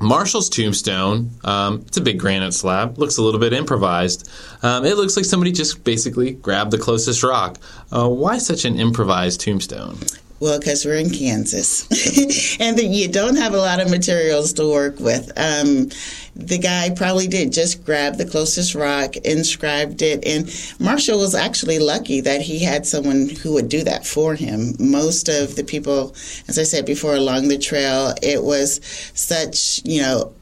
Marshall's 0.00 0.48
tombstone, 0.48 1.30
um, 1.44 1.84
it's 1.86 1.96
a 1.96 2.00
big 2.00 2.18
granite 2.18 2.52
slab. 2.52 2.98
Looks 2.98 3.16
a 3.16 3.22
little 3.22 3.40
bit 3.40 3.52
improvised. 3.52 4.28
Um, 4.62 4.84
it 4.84 4.96
looks 4.96 5.16
like 5.16 5.24
somebody 5.24 5.52
just 5.52 5.84
basically 5.84 6.32
grabbed 6.32 6.72
the 6.72 6.78
closest 6.78 7.22
rock. 7.22 7.58
Uh, 7.92 8.08
why 8.08 8.38
such 8.38 8.64
an 8.64 8.78
improvised 8.78 9.40
tombstone? 9.40 9.98
Well, 10.44 10.58
because 10.58 10.84
we're 10.84 10.96
in 10.96 11.08
Kansas, 11.08 11.88
and 12.60 12.78
you 12.78 13.08
don't 13.08 13.36
have 13.36 13.54
a 13.54 13.56
lot 13.56 13.80
of 13.80 13.88
materials 13.88 14.52
to 14.52 14.70
work 14.70 15.00
with. 15.00 15.32
Um, 15.38 15.88
the 16.36 16.58
guy 16.58 16.90
probably 16.90 17.28
did 17.28 17.50
just 17.50 17.82
grab 17.82 18.16
the 18.16 18.26
closest 18.26 18.74
rock, 18.74 19.16
inscribed 19.16 20.02
it, 20.02 20.22
and 20.26 20.44
Marshall 20.78 21.18
was 21.18 21.34
actually 21.34 21.78
lucky 21.78 22.20
that 22.20 22.42
he 22.42 22.58
had 22.58 22.84
someone 22.84 23.30
who 23.30 23.54
would 23.54 23.70
do 23.70 23.82
that 23.84 24.06
for 24.06 24.34
him. 24.34 24.74
Most 24.78 25.30
of 25.30 25.56
the 25.56 25.64
people, 25.64 26.14
as 26.46 26.58
I 26.58 26.64
said 26.64 26.84
before, 26.84 27.14
along 27.14 27.48
the 27.48 27.56
trail, 27.56 28.12
it 28.20 28.44
was 28.44 28.82
such 29.14 29.80
you 29.86 30.02
know 30.02 30.34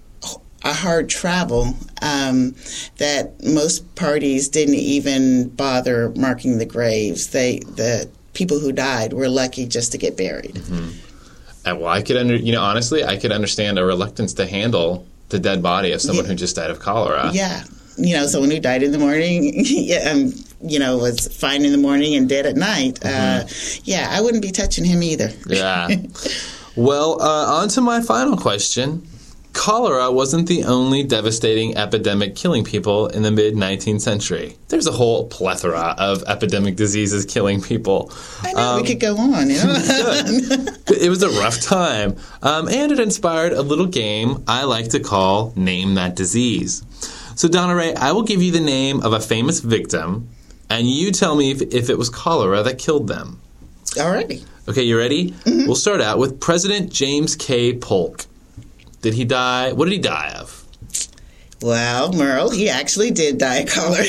a 0.64 0.72
hard 0.72 1.10
travel 1.10 1.76
um, 2.02 2.56
that 2.98 3.40
most 3.44 3.94
parties 3.94 4.48
didn't 4.48 4.74
even 4.74 5.50
bother 5.50 6.10
marking 6.16 6.58
the 6.58 6.66
graves. 6.66 7.28
They 7.28 7.60
the 7.60 8.10
people 8.32 8.58
who 8.58 8.72
died 8.72 9.12
were 9.12 9.28
lucky 9.28 9.66
just 9.66 9.92
to 9.92 9.98
get 9.98 10.16
buried. 10.16 10.60
Uh, 11.64 11.76
well, 11.76 11.86
I 11.86 12.02
could 12.02 12.16
under 12.16 12.36
you 12.36 12.52
know 12.52 12.62
honestly, 12.62 13.04
I 13.04 13.16
could 13.16 13.32
understand 13.32 13.78
a 13.78 13.84
reluctance 13.84 14.34
to 14.34 14.46
handle 14.46 15.06
the 15.28 15.38
dead 15.38 15.62
body 15.62 15.92
of 15.92 16.00
someone 16.00 16.24
who 16.24 16.34
just 16.34 16.56
died 16.56 16.70
of 16.70 16.80
cholera. 16.80 17.30
Yeah, 17.32 17.64
you 17.96 18.14
know, 18.14 18.26
someone 18.26 18.50
who 18.50 18.60
died 18.60 18.82
in 18.82 18.92
the 18.92 18.98
morning, 18.98 19.52
yeah, 19.54 20.10
um, 20.10 20.32
you 20.62 20.78
know, 20.78 20.98
was 20.98 21.28
fine 21.28 21.64
in 21.64 21.72
the 21.72 21.78
morning 21.78 22.14
and 22.14 22.28
dead 22.28 22.46
at 22.46 22.56
night. 22.56 23.04
Uh, 23.04 23.44
yeah, 23.84 24.08
I 24.10 24.20
wouldn't 24.20 24.42
be 24.42 24.50
touching 24.50 24.84
him 24.84 25.02
either. 25.02 25.30
Yeah. 25.46 25.88
well, 26.76 27.20
uh, 27.20 27.60
on 27.60 27.68
to 27.70 27.80
my 27.80 28.00
final 28.00 28.36
question. 28.36 29.06
Cholera 29.52 30.10
wasn't 30.10 30.48
the 30.48 30.64
only 30.64 31.02
devastating 31.02 31.76
epidemic 31.76 32.34
killing 32.34 32.64
people 32.64 33.08
in 33.08 33.22
the 33.22 33.30
mid 33.30 33.54
19th 33.54 34.00
century. 34.00 34.56
There's 34.68 34.86
a 34.86 34.92
whole 34.92 35.28
plethora 35.28 35.94
of 35.98 36.22
epidemic 36.26 36.76
diseases 36.76 37.26
killing 37.26 37.60
people. 37.60 38.10
I 38.42 38.52
know 38.54 38.80
we 38.80 38.86
could 38.86 39.00
go 39.00 39.16
on. 39.16 39.50
You 39.50 39.56
know? 39.56 40.66
It 40.92 41.08
was 41.08 41.22
a 41.22 41.30
rough 41.30 41.60
time, 41.60 42.16
um, 42.42 42.68
and 42.68 42.92
it 42.92 43.00
inspired 43.00 43.52
a 43.52 43.62
little 43.62 43.86
game 43.86 44.44
I 44.46 44.64
like 44.64 44.90
to 44.90 45.00
call 45.00 45.52
Name 45.56 45.94
That 45.94 46.14
Disease. 46.14 46.84
So, 47.34 47.48
Donna 47.48 47.74
Ray, 47.74 47.94
I 47.94 48.12
will 48.12 48.22
give 48.22 48.42
you 48.42 48.52
the 48.52 48.60
name 48.60 49.00
of 49.02 49.12
a 49.12 49.20
famous 49.20 49.60
victim, 49.60 50.28
and 50.70 50.88
you 50.88 51.10
tell 51.10 51.34
me 51.34 51.50
if, 51.50 51.62
if 51.62 51.90
it 51.90 51.98
was 51.98 52.08
cholera 52.08 52.62
that 52.62 52.78
killed 52.78 53.08
them. 53.08 53.40
Alrighty. 53.94 54.44
Okay, 54.68 54.82
you 54.82 54.96
ready? 54.96 55.34
We'll 55.44 55.74
start 55.74 56.00
out 56.00 56.18
with 56.18 56.40
President 56.40 56.92
James 56.92 57.34
K. 57.34 57.72
Polk. 57.76 58.26
Did 59.02 59.14
he 59.14 59.24
die? 59.24 59.72
What 59.72 59.86
did 59.86 59.92
he 59.92 59.98
die 59.98 60.32
of? 60.38 60.58
Well, 61.60 62.12
Merle, 62.12 62.50
he 62.50 62.68
actually 62.68 63.12
did 63.12 63.38
die 63.38 63.56
of 63.56 63.68
cholera. 63.68 64.04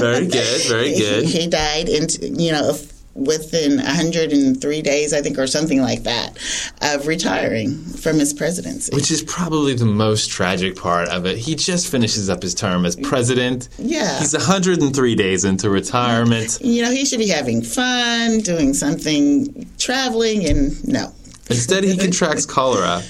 Very 0.00 0.26
good, 0.26 0.62
very 0.68 0.94
good. 0.98 1.24
He, 1.24 1.42
he 1.42 1.46
died 1.46 1.88
in, 1.88 2.08
you 2.38 2.50
know, 2.50 2.76
within 3.14 3.76
103 3.76 4.82
days, 4.82 5.12
I 5.12 5.20
think, 5.20 5.38
or 5.38 5.46
something 5.46 5.80
like 5.80 6.02
that, 6.04 6.38
of 6.82 7.06
retiring 7.06 7.76
from 7.76 8.18
his 8.18 8.32
presidency. 8.32 8.94
Which 8.94 9.10
is 9.10 9.22
probably 9.22 9.74
the 9.74 9.84
most 9.84 10.30
tragic 10.30 10.76
part 10.76 11.08
of 11.08 11.26
it. 11.26 11.38
He 11.38 11.54
just 11.54 11.88
finishes 11.88 12.28
up 12.28 12.42
his 12.42 12.54
term 12.54 12.84
as 12.86 12.96
president. 12.96 13.68
Yeah. 13.78 14.18
He's 14.18 14.32
103 14.32 15.14
days 15.14 15.44
into 15.44 15.70
retirement. 15.70 16.58
You 16.60 16.82
know, 16.82 16.90
he 16.90 17.04
should 17.04 17.18
be 17.18 17.28
having 17.28 17.62
fun, 17.62 18.38
doing 18.38 18.74
something, 18.74 19.68
traveling, 19.78 20.46
and 20.46 20.88
no. 20.88 21.12
Instead, 21.48 21.84
he 21.84 21.96
contracts 21.98 22.46
cholera. 22.46 23.02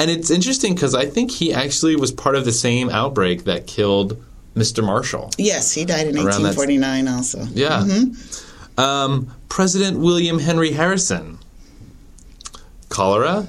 And 0.00 0.10
it's 0.10 0.30
interesting 0.30 0.74
because 0.74 0.94
I 0.94 1.04
think 1.04 1.30
he 1.30 1.52
actually 1.52 1.94
was 1.94 2.10
part 2.10 2.34
of 2.34 2.46
the 2.46 2.52
same 2.52 2.88
outbreak 2.88 3.44
that 3.44 3.66
killed 3.66 4.16
Mr. 4.56 4.82
Marshall. 4.82 5.30
Yes, 5.36 5.72
he 5.72 5.84
died 5.84 6.06
in 6.08 6.16
Around 6.16 6.42
that- 6.42 6.56
1849 6.56 7.08
also. 7.08 7.46
Yeah. 7.52 7.84
Mm-hmm. 7.86 8.80
Um, 8.80 9.34
President 9.50 9.98
William 9.98 10.38
Henry 10.38 10.72
Harrison. 10.72 11.38
Cholera? 12.88 13.46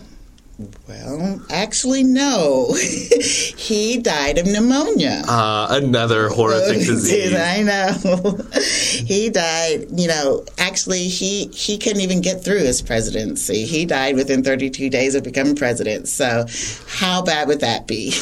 Well, 0.88 1.42
actually, 1.50 2.04
no. 2.04 2.74
he 3.58 3.98
died 3.98 4.38
of 4.38 4.46
pneumonia. 4.46 5.24
Uh, 5.28 5.68
another 5.70 6.30
horrific 6.30 6.80
disease. 6.86 7.34
I 7.34 7.62
know. 7.64 8.40
he 9.06 9.30
died, 9.30 9.88
you 9.92 10.08
know, 10.08 10.46
actually 10.58 11.08
he 11.08 11.48
he 11.48 11.78
couldn't 11.78 12.02
even 12.02 12.22
get 12.22 12.44
through 12.44 12.60
his 12.60 12.82
presidency. 12.82 13.66
He 13.66 13.86
died 13.86 14.16
within 14.16 14.44
32 14.44 14.90
days 14.90 15.16
of 15.16 15.24
becoming 15.24 15.56
president. 15.56 16.08
So, 16.08 16.46
how 16.88 17.22
bad 17.22 17.48
would 17.48 17.62
that 17.62 17.88
be? 17.88 18.14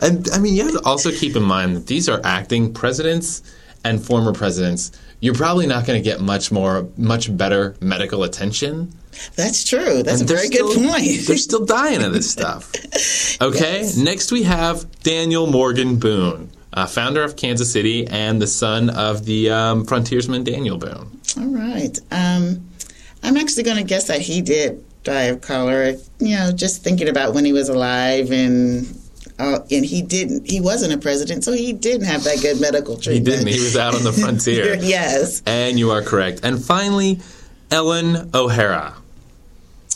And 0.00 0.28
I 0.32 0.38
mean, 0.38 0.54
you 0.54 0.64
have 0.64 0.72
to 0.72 0.84
also 0.84 1.10
keep 1.10 1.36
in 1.36 1.42
mind 1.42 1.76
that 1.76 1.86
these 1.86 2.08
are 2.08 2.20
acting 2.24 2.72
presidents 2.72 3.42
and 3.84 4.04
former 4.04 4.32
presidents. 4.32 4.92
You're 5.20 5.34
probably 5.34 5.66
not 5.66 5.86
going 5.86 5.98
to 6.02 6.04
get 6.04 6.20
much 6.20 6.52
more, 6.52 6.88
much 6.96 7.34
better 7.36 7.74
medical 7.80 8.22
attention. 8.22 8.92
That's 9.34 9.64
true. 9.64 10.02
That's 10.02 10.20
And 10.20 10.30
a 10.30 10.34
very 10.34 10.48
good 10.48 10.70
still- 10.70 10.88
point. 10.90 11.20
They're 11.26 11.36
still 11.38 11.64
dying 11.64 12.02
of 12.02 12.12
this 12.12 12.30
stuff. 12.30 12.72
Okay, 13.40 13.90
next 13.98 14.32
we 14.32 14.44
have 14.44 14.86
Daniel 15.02 15.46
Morgan 15.46 15.96
Boone, 15.98 16.50
uh, 16.72 16.86
founder 16.86 17.22
of 17.22 17.36
Kansas 17.36 17.70
City 17.70 18.06
and 18.06 18.40
the 18.40 18.46
son 18.46 18.88
of 18.88 19.26
the 19.26 19.50
um, 19.50 19.84
frontiersman 19.84 20.42
Daniel 20.42 20.78
Boone. 20.78 21.20
All 21.38 21.46
right. 21.48 21.98
Um, 22.10 22.66
I'm 23.22 23.36
actually 23.36 23.64
going 23.64 23.76
to 23.76 23.84
guess 23.84 24.06
that 24.06 24.22
he 24.22 24.40
did 24.40 24.82
die 25.04 25.24
of 25.24 25.42
cholera. 25.42 25.96
You 26.18 26.36
know, 26.36 26.50
just 26.52 26.82
thinking 26.82 27.08
about 27.10 27.34
when 27.34 27.44
he 27.44 27.52
was 27.52 27.68
alive 27.68 28.30
and. 28.32 28.86
Uh, 29.38 29.58
and 29.70 29.84
he 29.84 30.00
didn't. 30.02 30.48
He 30.50 30.60
wasn't 30.60 30.92
a 30.94 30.98
president, 30.98 31.44
so 31.44 31.52
he 31.52 31.72
didn't 31.72 32.06
have 32.06 32.24
that 32.24 32.40
good 32.40 32.60
medical 32.60 32.96
treatment. 32.96 33.26
He 33.28 33.32
didn't. 33.36 33.48
He 33.48 33.60
was 33.60 33.76
out 33.76 33.94
on 33.94 34.02
the 34.02 34.12
frontier. 34.20 34.76
yes. 34.76 35.42
And 35.44 35.78
you 35.78 35.90
are 35.90 36.02
correct. 36.02 36.40
And 36.42 36.62
finally, 36.64 37.20
Ellen 37.70 38.30
O'Hara. 38.34 38.94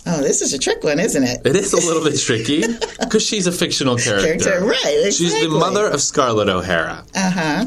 Oh, 0.07 0.21
this 0.23 0.41
is 0.43 0.53
a 0.53 0.59
trick 0.59 0.83
one, 0.83 0.99
isn't 0.99 1.23
it? 1.23 1.41
It 1.47 1.57
is 1.57 1.73
a 1.73 1.77
little 1.77 2.03
bit 2.03 2.19
tricky 2.19 2.63
because 3.01 3.23
she's 3.23 3.47
a 3.47 3.53
fictional 3.53 3.97
character. 3.97 4.37
Character, 4.39 4.65
right? 4.67 5.05
Exactly. 5.07 5.11
She's 5.13 5.41
the 5.43 5.49
mother 5.49 5.87
of 5.87 6.01
Scarlett 6.03 6.49
O'Hara. 6.49 7.05
Uh 7.15 7.31
huh. 7.31 7.65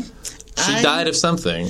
She 0.58 0.82
died 0.84 1.08
of 1.08 1.15
something. 1.15 1.68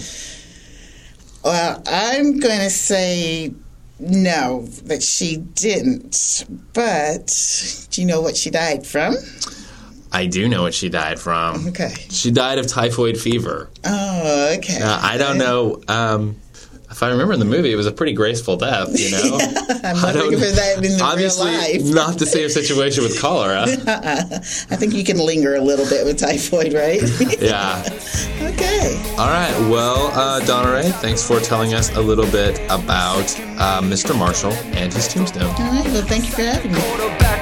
Well, 1.44 1.82
I'm 1.88 2.40
going 2.40 2.60
to 2.60 2.70
say 2.70 3.54
no, 4.00 4.66
that 4.86 5.04
she 5.04 5.38
didn't. 5.38 6.46
But 6.74 7.88
do 7.92 8.02
you 8.02 8.08
know 8.08 8.22
what 8.22 8.36
she 8.36 8.50
died 8.50 8.86
from? 8.86 9.16
I 10.14 10.28
do 10.28 10.48
know 10.48 10.62
what 10.62 10.74
she 10.76 10.90
died 10.90 11.20
from. 11.20 11.70
Okay. 11.70 11.94
She 12.10 12.30
died 12.30 12.60
of 12.60 12.68
typhoid 12.68 13.18
fever. 13.18 13.70
Oh, 13.84 14.56
okay. 14.60 14.80
Uh, 14.80 15.00
I 15.02 15.18
don't 15.18 15.40
know. 15.40 15.82
Um, 15.88 16.36
if 16.94 17.02
I 17.02 17.10
remember 17.10 17.34
in 17.34 17.40
the 17.40 17.46
movie, 17.46 17.72
it 17.72 17.76
was 17.76 17.88
a 17.88 17.92
pretty 17.92 18.14
graceful 18.14 18.56
death. 18.56 18.90
You 18.98 19.10
know, 19.10 19.38
I'm 19.84 20.00
not 20.00 20.14
looking 20.14 20.38
for 20.38 20.46
that 20.46 20.74
in 20.78 20.84
the 20.84 20.90
real 20.90 21.04
obviously 21.04 21.52
life. 21.52 21.82
not 21.86 22.20
the 22.20 22.28
same 22.28 22.50
situation 22.50 23.02
with 23.02 23.20
cholera. 23.20 23.64
I 23.68 24.76
think 24.76 24.94
you 24.94 25.04
can 25.04 25.18
linger 25.18 25.56
a 25.56 25.62
little 25.62 25.88
bit 25.90 26.06
with 26.06 26.20
typhoid, 26.20 26.74
right? 26.74 27.02
yeah. 27.42 27.82
okay. 28.42 29.02
All 29.18 29.28
right. 29.28 29.58
Well, 29.72 30.12
uh, 30.14 30.46
Donna 30.46 30.72
Ray, 30.72 30.92
thanks 30.92 31.28
for 31.28 31.40
telling 31.40 31.74
us 31.74 31.90
a 31.96 32.02
little 32.02 32.30
bit 32.30 32.60
about 32.66 33.26
uh, 33.58 33.82
Mr. 33.82 34.16
Marshall 34.16 34.54
and 34.78 34.94
his 34.94 35.08
tombstone. 35.08 35.46
All 35.46 35.72
right. 35.72 35.86
Well, 35.86 36.06
thank 36.06 36.26
you 36.26 36.32
for 36.32 36.44
having 36.44 36.74
me. 36.74 37.33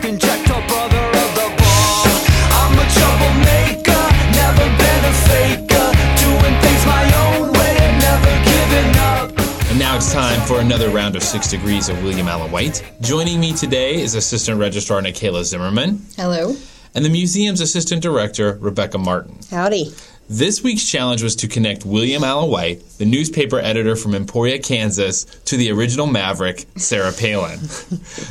Time 10.41 10.47
for 10.47 10.61
another 10.61 10.89
round 10.89 11.15
of 11.15 11.23
Six 11.23 11.49
Degrees 11.49 11.89
of 11.89 12.01
William 12.03 12.27
Allen 12.27 12.51
White. 12.51 12.83
Joining 13.01 13.39
me 13.39 13.53
today 13.53 14.01
is 14.01 14.15
Assistant 14.15 14.59
Registrar 14.59 15.01
Nikayla 15.01 15.43
Zimmerman 15.43 16.05
Hello. 16.15 16.55
and 16.95 17.05
the 17.05 17.09
museum's 17.09 17.61
Assistant 17.61 18.01
Director 18.01 18.57
Rebecca 18.61 18.97
Martin. 18.97 19.37
Howdy. 19.49 19.93
This 20.33 20.63
week's 20.63 20.89
challenge 20.89 21.21
was 21.21 21.35
to 21.35 21.49
connect 21.49 21.85
William 21.85 22.23
Allen 22.23 22.49
White, 22.49 22.87
the 22.99 23.05
newspaper 23.05 23.59
editor 23.59 23.97
from 23.97 24.15
Emporia, 24.15 24.59
Kansas, 24.59 25.25
to 25.25 25.57
the 25.57 25.71
original 25.71 26.07
Maverick, 26.07 26.67
Sarah 26.77 27.11
Palin, 27.11 27.59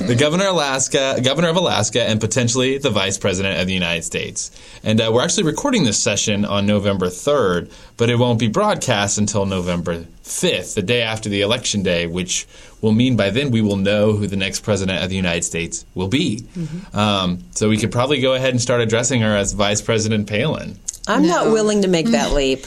the 0.09 0.17
governor 0.19 0.47
of 0.47 0.55
Alaska, 0.55 1.21
governor 1.23 1.49
of 1.49 1.57
Alaska, 1.57 2.03
and 2.03 2.19
potentially 2.19 2.79
the 2.79 2.89
vice 2.89 3.19
president 3.19 3.61
of 3.61 3.67
the 3.67 3.75
United 3.75 4.05
States. 4.05 4.51
And 4.83 4.99
uh, 4.99 5.11
we're 5.13 5.23
actually 5.23 5.43
recording 5.43 5.85
this 5.85 6.03
session 6.03 6.47
on 6.47 6.65
November 6.65 7.09
3rd, 7.09 7.71
but 7.99 8.09
it 8.09 8.17
won't 8.17 8.39
be 8.39 8.49
broadcast 8.49 9.19
until 9.19 9.45
November 9.45 10.07
5th, 10.25 10.75
the 10.75 10.83
day 10.83 11.03
after 11.03 11.29
the 11.29 11.43
election 11.43 11.83
day, 11.83 12.07
which 12.07 12.47
will 12.81 12.93
mean 12.93 13.15
by 13.15 13.29
then 13.29 13.51
we 13.51 13.61
will 13.61 13.77
know 13.77 14.13
who 14.13 14.27
the 14.27 14.37
next 14.37 14.61
president 14.61 15.05
of 15.05 15.11
the 15.11 15.17
United 15.17 15.45
States 15.45 15.85
will 15.95 16.09
be. 16.09 16.47
Um, 16.95 17.41
so 17.51 17.69
we 17.69 17.77
could 17.77 17.93
probably 17.93 18.23
go 18.23 18.33
ahead 18.33 18.55
and 18.55 18.61
start 18.61 18.81
addressing 18.81 19.21
her 19.21 19.37
as 19.37 19.53
Vice 19.53 19.83
President 19.83 20.27
Palin. 20.27 20.79
I'm 21.11 21.27
not 21.27 21.47
willing 21.47 21.83
to 21.83 21.89
make 21.89 22.07
that 22.11 22.33
leap. 22.35 22.67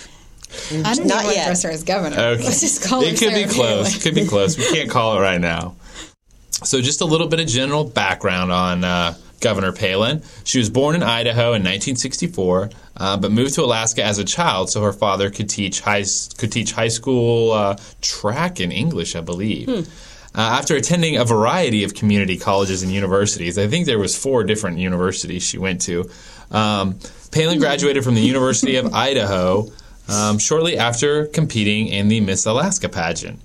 I 0.72 0.94
didn't 0.94 1.08
Not 1.08 1.24
even 1.24 1.36
yet. 1.36 1.44
address 1.46 1.64
her 1.64 1.72
as 1.72 1.84
governor. 1.84 2.16
Okay. 2.16 2.44
Let's 2.44 2.62
just 2.62 2.84
call 2.84 3.02
it 3.02 3.20
her 3.20 3.26
could 3.28 3.34
be 3.34 3.46
close. 3.46 3.90
Palin. 3.90 4.02
Could 4.02 4.16
be 4.16 4.28
close. 4.28 4.58
We 4.58 4.66
can't 4.72 4.90
call 4.90 5.18
it 5.18 5.22
right 5.22 5.42
now. 5.42 5.76
So, 6.64 6.80
just 6.80 7.02
a 7.02 7.06
little 7.06 7.28
bit 7.28 7.40
of 7.40 7.48
general 7.48 7.84
background 7.84 8.52
on 8.52 8.84
uh, 8.84 9.16
Governor 9.42 9.74
Palin. 9.74 10.22
She 10.46 10.60
was 10.60 10.70
born 10.70 10.96
in 10.96 11.04
Idaho 11.04 11.48
in 11.48 11.64
1964, 11.64 12.70
uh, 12.96 13.18
but 13.18 13.32
moved 13.32 13.56
to 13.56 13.64
Alaska 13.64 14.04
as 14.04 14.20
a 14.20 14.24
child 14.24 14.70
so 14.70 14.82
her 14.84 14.94
father 14.94 15.30
could 15.30 15.50
teach 15.50 15.82
high 15.82 16.06
could 16.38 16.52
teach 16.52 16.72
high 16.72 16.88
school 16.88 17.52
uh, 17.52 17.78
track 18.02 18.60
and 18.60 18.72
English, 18.72 19.16
I 19.16 19.22
believe. 19.22 19.68
Uh, 20.36 20.42
after 20.42 20.76
attending 20.76 21.18
a 21.18 21.26
variety 21.26 21.84
of 21.84 21.94
community 21.94 22.38
colleges 22.38 22.82
and 22.82 22.92
universities, 22.92 23.58
I 23.58 23.68
think 23.68 23.86
there 23.86 24.00
was 24.00 24.18
four 24.18 24.44
different 24.44 24.78
universities 24.80 25.44
she 25.44 25.58
went 25.60 25.82
to. 25.82 26.10
Um, 26.54 27.00
Palin 27.32 27.60
graduated 27.60 28.04
from 28.04 28.16
the 28.16 28.22
University 28.22 28.76
of 28.76 28.94
Idaho 28.94 29.72
um, 30.08 30.38
shortly 30.38 30.78
after 30.78 31.26
competing 31.28 31.88
in 31.88 32.08
the 32.08 32.22
Miss 32.22 32.46
Alaska 32.46 32.90
pageant. 32.90 33.40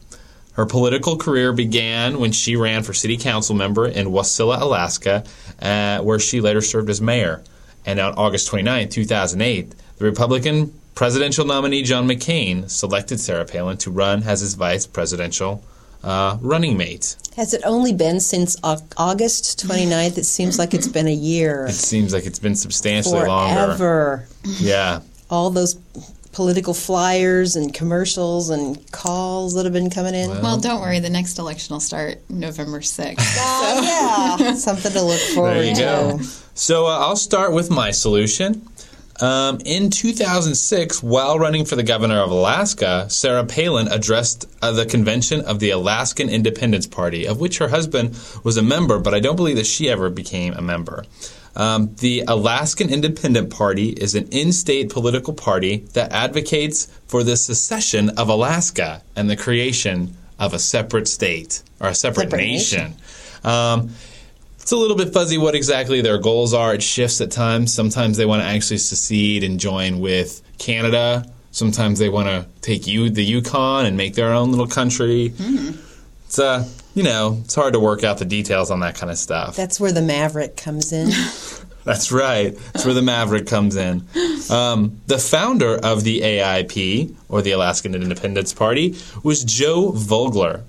Her 0.52 0.66
political 0.66 1.16
career 1.16 1.52
began 1.52 2.18
when 2.18 2.32
she 2.32 2.56
ran 2.56 2.82
for 2.82 2.92
city 2.92 3.16
council 3.16 3.54
member 3.54 3.86
in 3.86 4.08
Wasilla, 4.08 4.60
Alaska, 4.60 5.24
uh, 5.62 6.00
where 6.00 6.18
she 6.18 6.40
later 6.40 6.60
served 6.60 6.90
as 6.90 7.00
mayor. 7.00 7.42
And 7.86 8.00
on 8.00 8.14
August 8.14 8.48
29, 8.48 8.88
2008, 8.88 9.74
the 9.98 10.04
Republican 10.04 10.74
presidential 10.96 11.46
nominee 11.46 11.84
John 11.84 12.08
McCain 12.08 12.68
selected 12.68 13.20
Sarah 13.20 13.44
Palin 13.44 13.76
to 13.78 13.90
run 13.92 14.24
as 14.24 14.40
his 14.40 14.54
vice 14.54 14.84
presidential 14.84 15.62
uh, 16.02 16.38
running 16.40 16.76
mate. 16.76 17.16
Has 17.38 17.54
it 17.54 17.62
only 17.64 17.92
been 17.92 18.18
since 18.18 18.57
August 18.64 19.64
29th? 19.64 20.18
It 20.18 20.25
seems 20.25 20.59
like 20.59 20.75
it's 20.75 20.88
been 20.88 21.07
a 21.07 21.14
year. 21.14 21.66
It 21.66 21.75
seems 21.75 22.12
like 22.12 22.26
it's 22.26 22.40
been 22.40 22.57
substantially 22.57 23.25
longer. 23.28 23.76
Forever. 23.76 24.26
Yeah. 24.45 25.02
All 25.30 25.49
those 25.50 25.76
political 26.33 26.75
flyers 26.75 27.54
and 27.54 27.73
commercials 27.73 28.50
and 28.50 28.90
calls 28.90 29.54
that 29.54 29.62
have 29.66 29.73
been 29.73 29.88
coming 29.88 30.16
in. 30.16 30.30
Well, 30.30 30.59
don't 30.59 30.80
worry. 30.80 30.99
The 30.99 31.11
next 31.11 31.38
election 31.38 31.75
will 31.75 31.80
start 31.80 32.18
November 32.28 32.80
6th. 32.80 33.14
Oh, 33.40 34.37
yeah. 34.40 34.54
Something 34.54 34.90
to 34.90 35.02
look 35.02 35.21
forward 35.21 35.54
There 35.54 35.64
you 35.64 35.75
to. 35.76 35.80
go. 35.80 36.21
So 36.54 36.87
uh, 36.87 36.99
I'll 36.99 37.14
start 37.14 37.52
with 37.52 37.71
my 37.71 37.92
solution. 37.92 38.67
Um, 39.20 39.58
in 39.64 39.90
2006, 39.90 41.02
while 41.02 41.38
running 41.38 41.64
for 41.64 41.75
the 41.75 41.82
governor 41.82 42.20
of 42.20 42.30
Alaska, 42.30 43.06
Sarah 43.10 43.44
Palin 43.44 43.88
addressed 43.88 44.46
uh, 44.62 44.70
the 44.70 44.87
convention 44.87 45.40
of 45.40 45.58
the 45.58 45.70
Alaskan 45.70 46.28
Independence 46.28 46.87
Party, 46.87 47.26
of 47.26 47.40
which 47.40 47.58
her 47.58 47.68
husband 47.68 48.16
was 48.44 48.56
a 48.56 48.62
member, 48.62 48.98
but 49.00 49.14
I 49.14 49.20
don't 49.20 49.37
believe 49.37 49.56
that 49.56 49.66
she 49.66 49.88
ever 49.88 50.08
became 50.08 50.54
a 50.54 50.62
member. 50.62 51.04
Um, 51.56 51.96
the 51.96 52.22
Alaskan 52.28 52.90
Independent 52.90 53.50
Party 53.50 53.88
is 53.88 54.14
an 54.14 54.28
in 54.28 54.52
state 54.52 54.90
political 54.90 55.34
party 55.34 55.78
that 55.94 56.12
advocates 56.12 56.87
for 57.08 57.25
the 57.25 57.37
secession 57.37 58.10
of 58.10 58.28
Alaska 58.28 59.02
and 59.16 59.28
the 59.28 59.37
creation 59.37 60.16
of 60.38 60.54
a 60.54 60.60
separate 60.60 61.08
state 61.08 61.64
or 61.80 61.88
a 61.88 61.94
separate, 61.94 62.30
Separate 62.30 62.46
nation. 62.46 62.94
Um, 63.42 63.90
it's 64.68 64.72
a 64.75 64.76
little 64.76 64.98
bit 64.98 65.14
fuzzy 65.14 65.38
what 65.38 65.54
exactly 65.54 66.02
their 66.02 66.18
goals 66.18 66.52
are. 66.52 66.75
It 66.75 66.82
shifts 66.82 67.22
at 67.22 67.30
times. 67.30 67.72
Sometimes 67.72 68.18
they 68.18 68.26
want 68.26 68.42
to 68.42 68.46
actually 68.46 68.76
secede 68.76 69.42
and 69.42 69.58
join 69.58 69.98
with 69.98 70.42
Canada. 70.58 71.25
Sometimes 71.52 71.98
they 71.98 72.10
want 72.10 72.28
to 72.28 72.46
take 72.60 72.87
you 72.87 73.08
the 73.08 73.25
Yukon 73.25 73.87
and 73.87 73.96
make 73.96 74.12
their 74.12 74.30
own 74.30 74.50
little 74.50 74.66
country. 74.66 75.32
It's 76.26 76.38
uh, 76.38 76.68
you 76.94 77.02
know, 77.02 77.40
it's 77.44 77.54
hard 77.54 77.72
to 77.72 77.80
work 77.80 78.04
out 78.04 78.18
the 78.18 78.26
details 78.26 78.70
on 78.70 78.80
that 78.80 78.94
kind 78.94 79.10
of 79.10 79.16
stuff. 79.16 79.56
That's 79.56 79.80
where 79.80 79.90
the 79.90 80.02
Maverick 80.02 80.58
comes 80.58 80.92
in. 80.92 81.12
That's 81.84 82.12
right. 82.12 82.54
That's 82.75 82.84
where 82.84 82.92
the 82.92 83.00
Maverick 83.00 83.46
comes 83.46 83.75
in. 83.75 84.06
Um, 84.50 85.00
the 85.06 85.18
founder 85.18 85.76
of 85.76 86.04
the 86.04 86.20
AIP, 86.20 87.16
or 87.30 87.40
the 87.40 87.52
Alaskan 87.52 87.94
Independence 87.94 88.52
Party, 88.52 88.96
was 89.22 89.44
Joe 89.44 89.92
Vogler. 89.92 90.64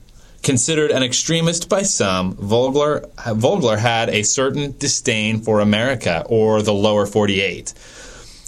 Considered 0.50 0.90
an 0.90 1.04
extremist 1.04 1.70
by 1.70 1.84
some, 1.84 2.34
Vogler, 2.34 3.06
Vogler 3.36 3.78
had 3.78 4.10
a 4.10 4.24
certain 4.24 4.76
disdain 4.80 5.42
for 5.42 5.60
America, 5.60 6.26
or 6.26 6.64
the 6.64 6.74
lower 6.74 7.06
48. 7.06 7.72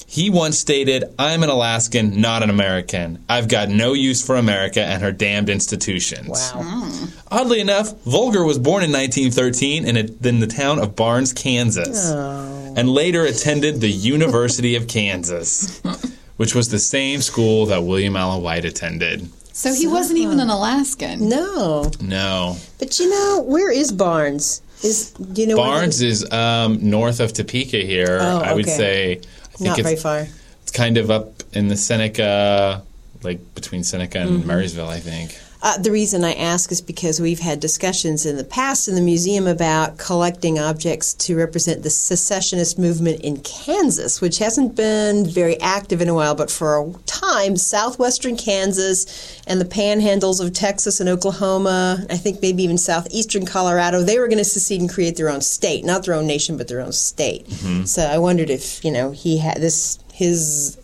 He 0.07 0.31
once 0.31 0.57
stated, 0.57 1.03
I'm 1.19 1.43
an 1.43 1.49
Alaskan, 1.49 2.19
not 2.19 2.41
an 2.41 2.49
American. 2.49 3.23
I've 3.29 3.47
got 3.47 3.69
no 3.69 3.93
use 3.93 4.25
for 4.25 4.35
America 4.35 4.81
and 4.81 5.03
her 5.03 5.11
damned 5.11 5.47
institutions. 5.47 6.27
Wow. 6.27 6.63
Mm. 6.63 7.23
Oddly 7.29 7.59
enough, 7.59 7.93
Vogler 8.01 8.43
was 8.45 8.57
born 8.57 8.83
in 8.83 8.91
1913 8.91 9.85
in, 9.85 9.95
a, 9.95 10.27
in 10.27 10.39
the 10.39 10.47
town 10.47 10.79
of 10.79 10.95
Barnes, 10.95 11.33
Kansas, 11.33 12.09
oh. 12.11 12.73
and 12.75 12.89
later 12.89 13.25
attended 13.25 13.79
the 13.79 13.91
University 13.91 14.75
of 14.75 14.87
Kansas, 14.87 15.79
which 16.37 16.55
was 16.55 16.69
the 16.69 16.79
same 16.79 17.21
school 17.21 17.67
that 17.67 17.83
William 17.83 18.15
Allen 18.15 18.41
White 18.41 18.65
attended. 18.65 19.29
So 19.53 19.73
he 19.73 19.85
wasn't 19.87 20.19
even 20.19 20.39
an 20.39 20.49
Alaskan. 20.49 21.27
No. 21.27 21.91
No. 22.01 22.55
But 22.79 22.99
you 22.99 23.09
know, 23.09 23.41
where 23.45 23.71
is 23.71 23.91
Barnes? 23.91 24.61
Is 24.83 25.11
do 25.11 25.41
you 25.41 25.47
know 25.47 25.57
Barnes 25.57 26.01
is 26.01 26.29
um, 26.31 26.89
north 26.89 27.19
of 27.19 27.33
Topeka 27.33 27.77
here. 27.77 28.17
Oh, 28.19 28.39
I 28.39 28.53
would 28.53 28.65
okay. 28.65 28.77
say. 28.77 29.11
I 29.11 29.17
think 29.57 29.61
Not 29.61 29.79
it's, 29.79 29.87
very 29.87 29.95
far. 29.99 30.27
It's 30.63 30.71
kind 30.71 30.97
of 30.97 31.11
up 31.11 31.43
in 31.53 31.67
the 31.67 31.77
Seneca, 31.77 32.81
like 33.21 33.53
between 33.53 33.83
Seneca 33.83 34.19
and 34.19 34.29
Mm-hmm. 34.39 34.47
Marysville, 34.47 34.89
I 34.89 34.99
think. 34.99 35.37
Uh, 35.63 35.77
the 35.77 35.91
reason 35.91 36.23
I 36.23 36.33
ask 36.33 36.71
is 36.71 36.81
because 36.81 37.19
we've 37.19 37.39
had 37.39 37.59
discussions 37.59 38.25
in 38.25 38.35
the 38.35 38.43
past 38.43 38.87
in 38.87 38.95
the 38.95 39.01
museum 39.01 39.45
about 39.45 39.97
collecting 39.97 40.57
objects 40.57 41.13
to 41.15 41.37
represent 41.37 41.83
the 41.83 41.89
secessionist 41.89 42.79
movement 42.79 43.21
in 43.21 43.37
Kansas, 43.41 44.21
which 44.21 44.39
hasn't 44.39 44.75
been 44.75 45.25
very 45.25 45.59
active 45.61 46.01
in 46.01 46.09
a 46.09 46.13
while, 46.15 46.33
but 46.33 46.49
for 46.49 46.81
a 46.81 46.93
time, 47.05 47.55
southwestern 47.55 48.35
Kansas 48.35 49.39
and 49.45 49.61
the 49.61 49.65
panhandles 49.65 50.43
of 50.43 50.53
Texas 50.53 50.99
and 50.99 51.07
Oklahoma, 51.07 52.05
I 52.09 52.17
think 52.17 52.41
maybe 52.41 52.63
even 52.63 52.77
southeastern 52.79 53.45
Colorado, 53.45 54.01
they 54.01 54.17
were 54.17 54.27
going 54.27 54.39
to 54.39 54.43
secede 54.45 54.81
and 54.81 54.89
create 54.89 55.15
their 55.15 55.29
own 55.29 55.41
state, 55.41 55.85
not 55.85 56.05
their 56.05 56.15
own 56.15 56.25
nation, 56.25 56.57
but 56.57 56.67
their 56.67 56.81
own 56.81 56.91
state. 56.91 57.47
So 57.85 58.03
I 58.03 58.17
wondered 58.17 58.49
if 58.49 58.83
you 58.83 58.91
know 58.91 59.11
he 59.11 59.37
had 59.37 59.57
this 59.57 59.99
his 60.11 60.77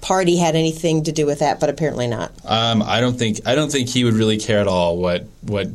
party 0.00 0.36
had 0.36 0.56
anything 0.56 1.04
to 1.04 1.12
do 1.12 1.26
with 1.26 1.40
that, 1.40 1.60
but 1.60 1.68
apparently 1.68 2.06
not. 2.06 2.32
Um, 2.44 2.82
I 2.82 3.00
don't 3.00 3.18
think 3.18 3.40
I 3.46 3.54
don't 3.54 3.70
think 3.70 3.88
he 3.88 4.04
would 4.04 4.14
really 4.14 4.38
care 4.38 4.60
at 4.60 4.66
all 4.68 4.96
what 4.96 5.26
what 5.42 5.68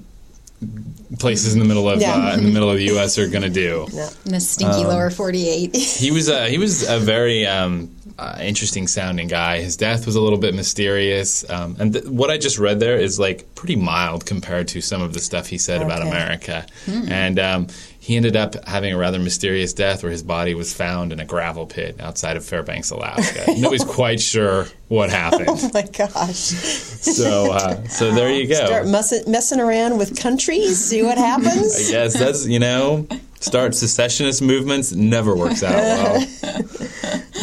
places 1.20 1.54
in 1.54 1.60
the 1.60 1.66
middle 1.66 1.90
of 1.90 2.02
Yeah. 2.02 2.16
uh, 2.16 2.34
in 2.38 2.44
the 2.46 2.52
middle 2.52 2.70
of 2.70 2.78
the 2.78 2.86
U.S. 2.86 3.18
are 3.18 3.28
going 3.28 3.44
to 3.44 3.50
do. 3.50 3.86
In 4.26 4.32
the 4.32 4.40
stinky 4.40 4.82
Um, 4.82 4.88
lower 4.88 5.10
48. 5.10 5.76
He 5.76 6.12
was 6.12 6.28
a 6.30 6.48
he 6.50 6.58
was 6.58 6.88
a 6.90 7.00
very 7.00 7.46
um, 7.46 7.90
uh, 8.18 8.38
interesting 8.40 8.88
sounding 8.88 9.28
guy. 9.28 9.60
His 9.62 9.76
death 9.76 10.06
was 10.06 10.16
a 10.16 10.22
little 10.22 10.40
bit 10.40 10.54
mysterious, 10.54 11.48
um, 11.50 11.76
and 11.80 11.94
th- 11.94 12.06
what 12.06 12.30
I 12.30 12.38
just 12.38 12.58
read 12.58 12.80
there 12.80 12.98
is 12.98 13.20
like 13.20 13.54
pretty 13.56 13.76
mild 13.76 14.26
compared 14.26 14.68
to 14.70 14.82
some 14.82 15.02
of 15.02 15.14
the 15.14 15.20
stuff 15.20 15.48
he 15.48 15.58
said 15.58 15.82
about 15.82 16.00
Okay. 16.02 16.10
America. 16.10 16.66
And 16.88 17.40
um, 17.40 17.68
he 18.00 18.16
ended 18.16 18.36
up 18.36 18.56
having 18.68 18.94
a 18.94 18.98
rather 18.98 19.20
mysterious 19.20 19.74
death, 19.74 20.04
where 20.04 20.12
his 20.12 20.24
body 20.24 20.54
was 20.54 20.74
found 20.74 21.12
in 21.12 21.20
a 21.20 21.26
gravel 21.26 21.66
pit 21.66 21.96
outside 22.00 22.38
of 22.38 22.46
Fairbanks, 22.46 22.92
Alaska. 22.92 23.46
Nobody's 23.58 23.84
quite 23.84 24.22
sure 24.22 24.68
what 24.88 25.10
happened. 25.10 25.46
Oh 25.50 25.72
my 25.74 25.82
gosh. 25.82 26.36
So 26.36 27.52
uh, 27.52 27.84
so 27.88 28.14
there 28.14 28.32
you 28.32 28.48
go. 28.48 28.66
Start 28.66 28.88
messing 29.28 29.60
around 29.60 29.98
with 29.98 30.18
countries, 30.20 30.78
see 30.86 31.04
what 31.04 31.18
happens. 31.18 31.90
I 31.90 31.92
guess 31.92 32.14
that's 32.18 32.46
you 32.46 32.60
know 32.60 33.08
start 33.46 33.76
secessionist 33.76 34.42
movements 34.42 34.92
never 34.92 35.36
works 35.36 35.62
out 35.62 35.76
well. 35.76 36.16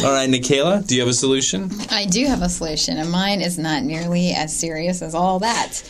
All 0.03 0.11
right, 0.11 0.29
Nikayla, 0.29 0.85
do 0.85 0.95
you 0.95 1.01
have 1.01 1.09
a 1.09 1.13
solution? 1.13 1.71
I 1.89 2.05
do 2.05 2.25
have 2.25 2.41
a 2.41 2.49
solution, 2.49 2.97
and 2.97 3.09
mine 3.09 3.39
is 3.39 3.57
not 3.57 3.83
nearly 3.83 4.31
as 4.31 4.57
serious 4.57 5.01
as 5.01 5.15
all 5.15 5.39
that. 5.39 5.81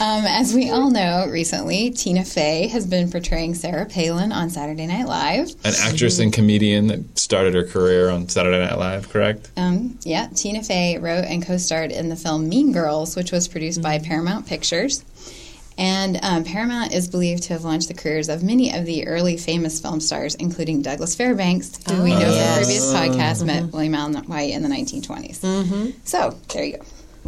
Um, 0.00 0.24
as 0.26 0.54
we 0.54 0.70
all 0.70 0.90
know, 0.90 1.26
recently 1.30 1.90
Tina 1.90 2.24
Fey 2.24 2.68
has 2.68 2.86
been 2.86 3.10
portraying 3.10 3.54
Sarah 3.54 3.84
Palin 3.84 4.32
on 4.32 4.48
Saturday 4.48 4.86
Night 4.86 5.06
Live. 5.06 5.50
An 5.64 5.74
actress 5.80 6.18
and 6.18 6.32
comedian 6.32 6.86
that 6.86 7.18
started 7.18 7.52
her 7.52 7.64
career 7.64 8.08
on 8.08 8.28
Saturday 8.30 8.58
Night 8.58 8.78
Live, 8.78 9.10
correct? 9.10 9.50
Um, 9.58 9.98
yeah, 10.02 10.28
Tina 10.34 10.62
Fey 10.62 10.96
wrote 10.96 11.26
and 11.26 11.44
co-starred 11.44 11.92
in 11.92 12.08
the 12.08 12.16
film 12.16 12.48
Mean 12.48 12.72
Girls, 12.72 13.16
which 13.16 13.32
was 13.32 13.48
produced 13.48 13.82
by 13.82 13.98
Paramount 13.98 14.46
Pictures. 14.46 15.04
And 15.78 16.18
um, 16.24 16.42
Paramount 16.42 16.92
is 16.92 17.06
believed 17.06 17.44
to 17.44 17.52
have 17.52 17.62
launched 17.64 17.86
the 17.86 17.94
careers 17.94 18.28
of 18.28 18.42
many 18.42 18.76
of 18.76 18.84
the 18.84 19.06
early 19.06 19.36
famous 19.36 19.80
film 19.80 20.00
stars, 20.00 20.34
including 20.34 20.82
Douglas 20.82 21.14
Fairbanks, 21.14 21.78
who 21.88 22.02
we 22.02 22.10
know 22.10 22.18
yes. 22.18 22.56
from 22.56 22.64
previous 22.64 22.92
podcasts 22.92 23.46
met 23.46 23.72
William 23.72 23.94
Allen 23.94 24.14
White 24.24 24.50
in 24.50 24.62
the 24.62 24.68
1920s. 24.68 25.94
So 26.04 26.36
there 26.52 26.64
you 26.64 26.78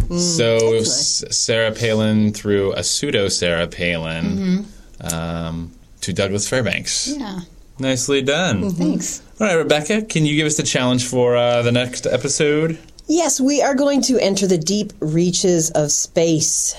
go. 0.08 0.16
so 0.18 0.74
S- 0.74 1.24
Sarah 1.30 1.70
Palin 1.72 2.32
through 2.32 2.72
a 2.72 2.82
pseudo 2.82 3.28
Sarah 3.28 3.68
Palin 3.68 4.66
um, 5.00 5.70
to 6.00 6.12
Douglas 6.12 6.48
Fairbanks. 6.48 7.06
Yeah, 7.16 7.40
Nicely 7.78 8.20
done. 8.20 8.68
thanks. 8.70 9.22
All 9.40 9.46
right, 9.46 9.54
Rebecca, 9.54 10.02
can 10.02 10.26
you 10.26 10.34
give 10.34 10.46
us 10.46 10.56
the 10.56 10.64
challenge 10.64 11.06
for 11.06 11.36
uh, 11.36 11.62
the 11.62 11.72
next 11.72 12.04
episode? 12.04 12.78
Yes, 13.06 13.40
we 13.40 13.62
are 13.62 13.74
going 13.74 14.02
to 14.02 14.18
enter 14.20 14.46
the 14.46 14.58
deep 14.58 14.92
reaches 15.00 15.70
of 15.70 15.90
space. 15.90 16.74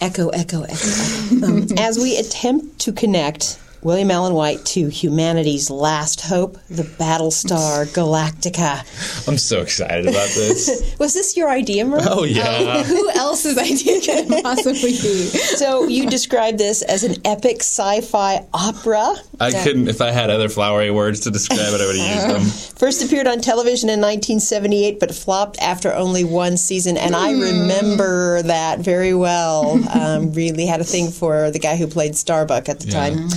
Echo, 0.00 0.28
echo, 0.28 0.62
echo. 0.62 1.44
Um, 1.44 1.66
as 1.78 1.98
we 1.98 2.16
attempt 2.16 2.78
to 2.80 2.92
connect 2.92 3.58
William 3.88 4.10
Allen 4.10 4.34
White 4.34 4.66
to 4.66 4.88
humanity's 4.88 5.70
last 5.70 6.20
hope, 6.20 6.58
the 6.68 6.82
Battlestar 6.82 7.86
Galactica. 7.94 8.80
I'm 9.26 9.38
so 9.38 9.62
excited 9.62 10.06
about 10.06 10.28
this. 10.28 10.94
Was 10.98 11.14
this 11.14 11.38
your 11.38 11.48
idea, 11.48 11.86
Merle? 11.86 12.02
oh 12.06 12.24
yeah. 12.24 12.82
Who 12.82 13.08
else's 13.12 13.56
idea 13.56 13.98
could 14.02 14.30
it 14.30 14.42
possibly 14.44 14.90
be? 14.90 15.28
So 15.28 15.88
you 15.88 16.06
described 16.06 16.58
this 16.58 16.82
as 16.82 17.02
an 17.02 17.14
epic 17.24 17.60
sci-fi 17.62 18.44
opera. 18.52 19.14
I 19.40 19.52
couldn't 19.52 19.88
if 19.88 20.02
I 20.02 20.10
had 20.10 20.28
other 20.28 20.50
flowery 20.50 20.90
words 20.90 21.20
to 21.20 21.30
describe 21.30 21.58
it, 21.72 21.80
I 21.80 21.86
would 21.86 21.96
have 21.96 22.14
used 22.14 22.28
them. 22.28 22.76
First 22.78 23.02
appeared 23.02 23.26
on 23.26 23.40
television 23.40 23.88
in 23.88 24.00
1978, 24.02 25.00
but 25.00 25.14
flopped 25.14 25.56
after 25.62 25.94
only 25.94 26.24
one 26.24 26.58
season. 26.58 26.98
And 26.98 27.16
I 27.16 27.32
remember 27.32 28.42
that 28.42 28.80
very 28.80 29.14
well. 29.14 29.80
Um, 29.98 30.34
really 30.34 30.66
had 30.66 30.82
a 30.82 30.84
thing 30.84 31.10
for 31.10 31.50
the 31.50 31.58
guy 31.58 31.76
who 31.76 31.86
played 31.86 32.16
Starbuck 32.16 32.68
at 32.68 32.80
the 32.80 32.88
Yeah. 32.88 32.92
time. 33.08 33.28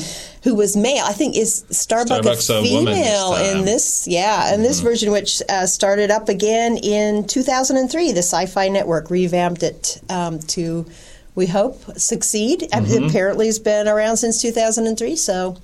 Who 0.43 0.55
was 0.55 0.75
male? 0.75 1.03
I 1.05 1.13
think 1.13 1.35
is 1.37 1.65
Starbuck 1.69 2.23
Starbuck's 2.23 2.49
a 2.49 2.59
a 2.59 2.61
female 2.63 2.79
woman 2.79 2.93
this 2.95 3.21
time. 3.21 3.33
Mm-hmm. 3.33 3.59
in 3.59 3.65
this? 3.65 4.07
Yeah, 4.07 4.53
in 4.53 4.63
this 4.63 4.79
version, 4.79 5.11
which 5.11 5.41
uh, 5.49 5.67
started 5.67 6.09
up 6.09 6.29
again 6.29 6.77
in 6.77 7.27
2003. 7.27 8.11
The 8.11 8.17
Sci-Fi 8.19 8.69
Network 8.69 9.11
revamped 9.11 9.61
it 9.61 10.01
um, 10.09 10.39
to, 10.39 10.85
we 11.33 11.47
hope, 11.47 11.81
succeed. 11.97 12.61
Mm-hmm. 12.73 13.05
Apparently, 13.05 13.47
it's 13.47 13.59
been 13.59 13.87
around 13.87 14.17
since 14.17 14.41
2003. 14.41 15.15
So 15.15 15.55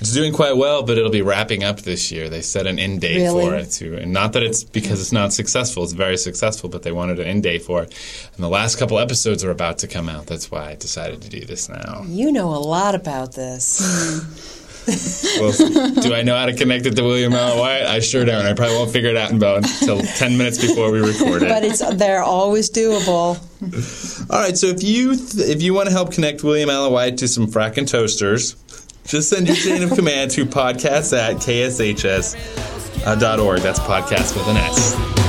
It's 0.00 0.12
doing 0.12 0.32
quite 0.32 0.56
well, 0.56 0.82
but 0.82 0.98
it'll 0.98 1.10
be 1.10 1.22
wrapping 1.22 1.62
up 1.62 1.80
this 1.82 2.10
year. 2.10 2.28
They 2.28 2.40
set 2.42 2.66
an 2.66 2.78
end 2.78 3.00
date 3.02 3.22
Really? 3.22 3.44
for 3.46 3.54
it 3.54 3.70
too, 3.70 3.96
and 3.96 4.12
not 4.12 4.32
that 4.32 4.42
it's 4.42 4.64
because 4.64 5.00
it's 5.00 5.12
not 5.12 5.32
successful. 5.32 5.84
It's 5.84 5.92
very 5.92 6.16
successful, 6.16 6.68
but 6.68 6.82
they 6.82 6.92
wanted 6.92 7.20
an 7.20 7.26
end 7.26 7.44
date 7.44 7.62
for 7.62 7.82
it. 7.84 7.94
And 8.34 8.42
the 8.42 8.48
last 8.48 8.78
couple 8.78 8.98
episodes 8.98 9.44
are 9.44 9.50
about 9.52 9.78
to 9.78 9.86
come 9.88 10.08
out. 10.08 10.26
That's 10.26 10.50
why 10.50 10.70
I 10.70 10.74
decided 10.74 11.22
to 11.22 11.28
do 11.28 11.44
this 11.44 11.68
now. 11.68 12.02
you 12.06 12.32
know 12.32 12.48
a 12.48 12.58
lot 12.58 12.94
about 12.94 13.32
this. 13.34 14.58
Well, 14.86 15.52
do 16.00 16.12
I 16.14 16.22
know 16.22 16.36
how 16.36 16.46
to 16.46 16.54
connect 16.54 16.86
it 16.86 16.96
to 16.96 17.02
William 17.02 17.32
Allen 17.32 17.58
White? 17.58 17.82
I 17.84 18.00
sure 18.00 18.24
don't. 18.24 18.44
I 18.44 18.52
probably 18.52 18.76
won't 18.76 18.90
figure 18.90 19.10
it 19.10 19.16
out 19.16 19.30
about 19.32 19.58
until 19.58 20.00
ten 20.02 20.36
minutes 20.36 20.58
before 20.60 20.90
we 20.90 21.00
record 21.00 21.42
it. 21.42 21.48
but 21.48 21.62
it's 21.64 21.80
they're 21.96 22.22
always 22.22 22.70
doable. 22.70 23.38
All 24.30 24.40
right, 24.40 24.56
so 24.58 24.66
if 24.68 24.82
you 24.82 25.14
th- 25.16 25.48
if 25.48 25.62
you 25.62 25.72
want 25.74 25.86
to 25.88 25.92
help 25.92 26.12
connect 26.12 26.42
William 26.42 26.68
Allen 26.70 26.92
White 26.92 27.18
to 27.18 27.28
some 27.28 27.46
frackin' 27.46 27.86
toasters, 27.88 28.56
just 29.06 29.28
send 29.30 29.46
your 29.46 29.56
chain 29.56 29.82
of 29.82 29.90
command 29.94 30.32
to 30.32 30.44
podcast 30.46 31.16
at 31.16 31.36
kshs 31.36 33.06
uh, 33.06 33.14
dot 33.14 33.38
org. 33.38 33.60
That's 33.60 33.78
podcast 33.80 34.36
with 34.36 34.48
an 34.48 34.56
S. 34.56 35.21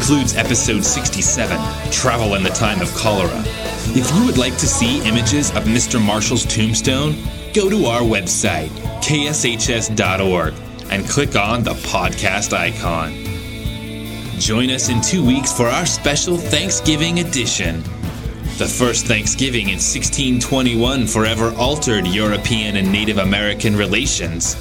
That 0.00 0.06
concludes 0.06 0.34
episode 0.34 0.82
67 0.82 1.92
Travel 1.92 2.34
in 2.34 2.42
the 2.42 2.48
Time 2.48 2.80
of 2.80 2.88
Cholera. 2.94 3.42
If 3.94 4.10
you 4.14 4.24
would 4.24 4.38
like 4.38 4.54
to 4.54 4.66
see 4.66 5.06
images 5.06 5.50
of 5.50 5.64
Mr. 5.64 6.02
Marshall's 6.02 6.46
tombstone, 6.46 7.16
go 7.52 7.68
to 7.68 7.84
our 7.84 8.00
website, 8.00 8.70
kshs.org, 9.02 10.54
and 10.90 11.06
click 11.06 11.36
on 11.36 11.62
the 11.62 11.74
podcast 11.74 12.54
icon. 12.54 13.12
Join 14.40 14.70
us 14.70 14.88
in 14.88 15.02
two 15.02 15.24
weeks 15.24 15.52
for 15.52 15.66
our 15.66 15.84
special 15.84 16.38
Thanksgiving 16.38 17.20
edition. 17.20 17.82
The 18.56 18.72
first 18.72 19.04
Thanksgiving 19.04 19.68
in 19.68 19.76
1621 19.76 21.08
forever 21.08 21.52
altered 21.58 22.06
European 22.06 22.76
and 22.76 22.90
Native 22.90 23.18
American 23.18 23.76
relations. 23.76 24.56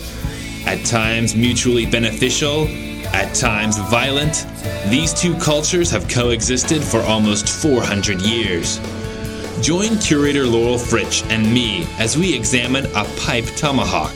At 0.66 0.86
times 0.86 1.34
mutually 1.34 1.86
beneficial, 1.86 2.68
at 3.14 3.34
times 3.36 3.78
violent, 3.90 4.46
these 4.88 5.14
two 5.14 5.36
cultures 5.38 5.92
have 5.92 6.08
coexisted 6.08 6.84
for 6.84 7.02
almost 7.02 7.50
400 7.50 8.22
years. 8.22 8.80
Join 9.62 9.98
curator 9.98 10.46
Laurel 10.46 10.78
Fritsch 10.78 11.30
and 11.30 11.54
me 11.54 11.86
as 11.98 12.18
we 12.18 12.34
examine 12.34 12.86
a 12.96 13.04
pipe 13.18 13.46
tomahawk. 13.58 14.14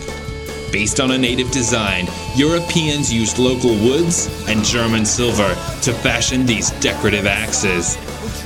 Based 0.71 0.99
on 0.99 1.11
a 1.11 1.17
native 1.17 1.51
design, 1.51 2.07
Europeans 2.35 3.13
used 3.13 3.37
local 3.37 3.75
woods 3.75 4.27
and 4.47 4.63
German 4.63 5.05
silver 5.05 5.49
to 5.81 5.93
fashion 5.93 6.45
these 6.45 6.71
decorative 6.79 7.27
axes. 7.27 7.95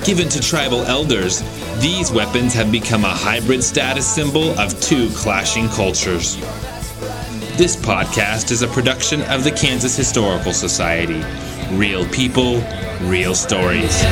Given 0.04 0.28
to 0.30 0.42
tribal 0.42 0.82
elders, 0.84 1.42
these 1.80 2.12
weapons 2.12 2.54
have 2.54 2.72
become 2.72 3.06
a 3.06 3.10
hybrid 3.10 3.64
status 3.64 4.08
symbol 4.08 4.58
of 4.60 4.80
two 4.82 5.10
clashing 5.12 5.70
cultures. 5.70 6.36
This 7.58 7.76
podcast 7.76 8.52
is 8.52 8.62
a 8.62 8.68
production 8.68 9.24
of 9.24 9.44
the 9.44 9.50
Kansas 9.50 9.98
Historical 9.98 10.54
Society. 10.54 11.24
Real 11.76 12.06
people, 12.10 12.62
real 13.02 13.34
stories. 13.34 14.04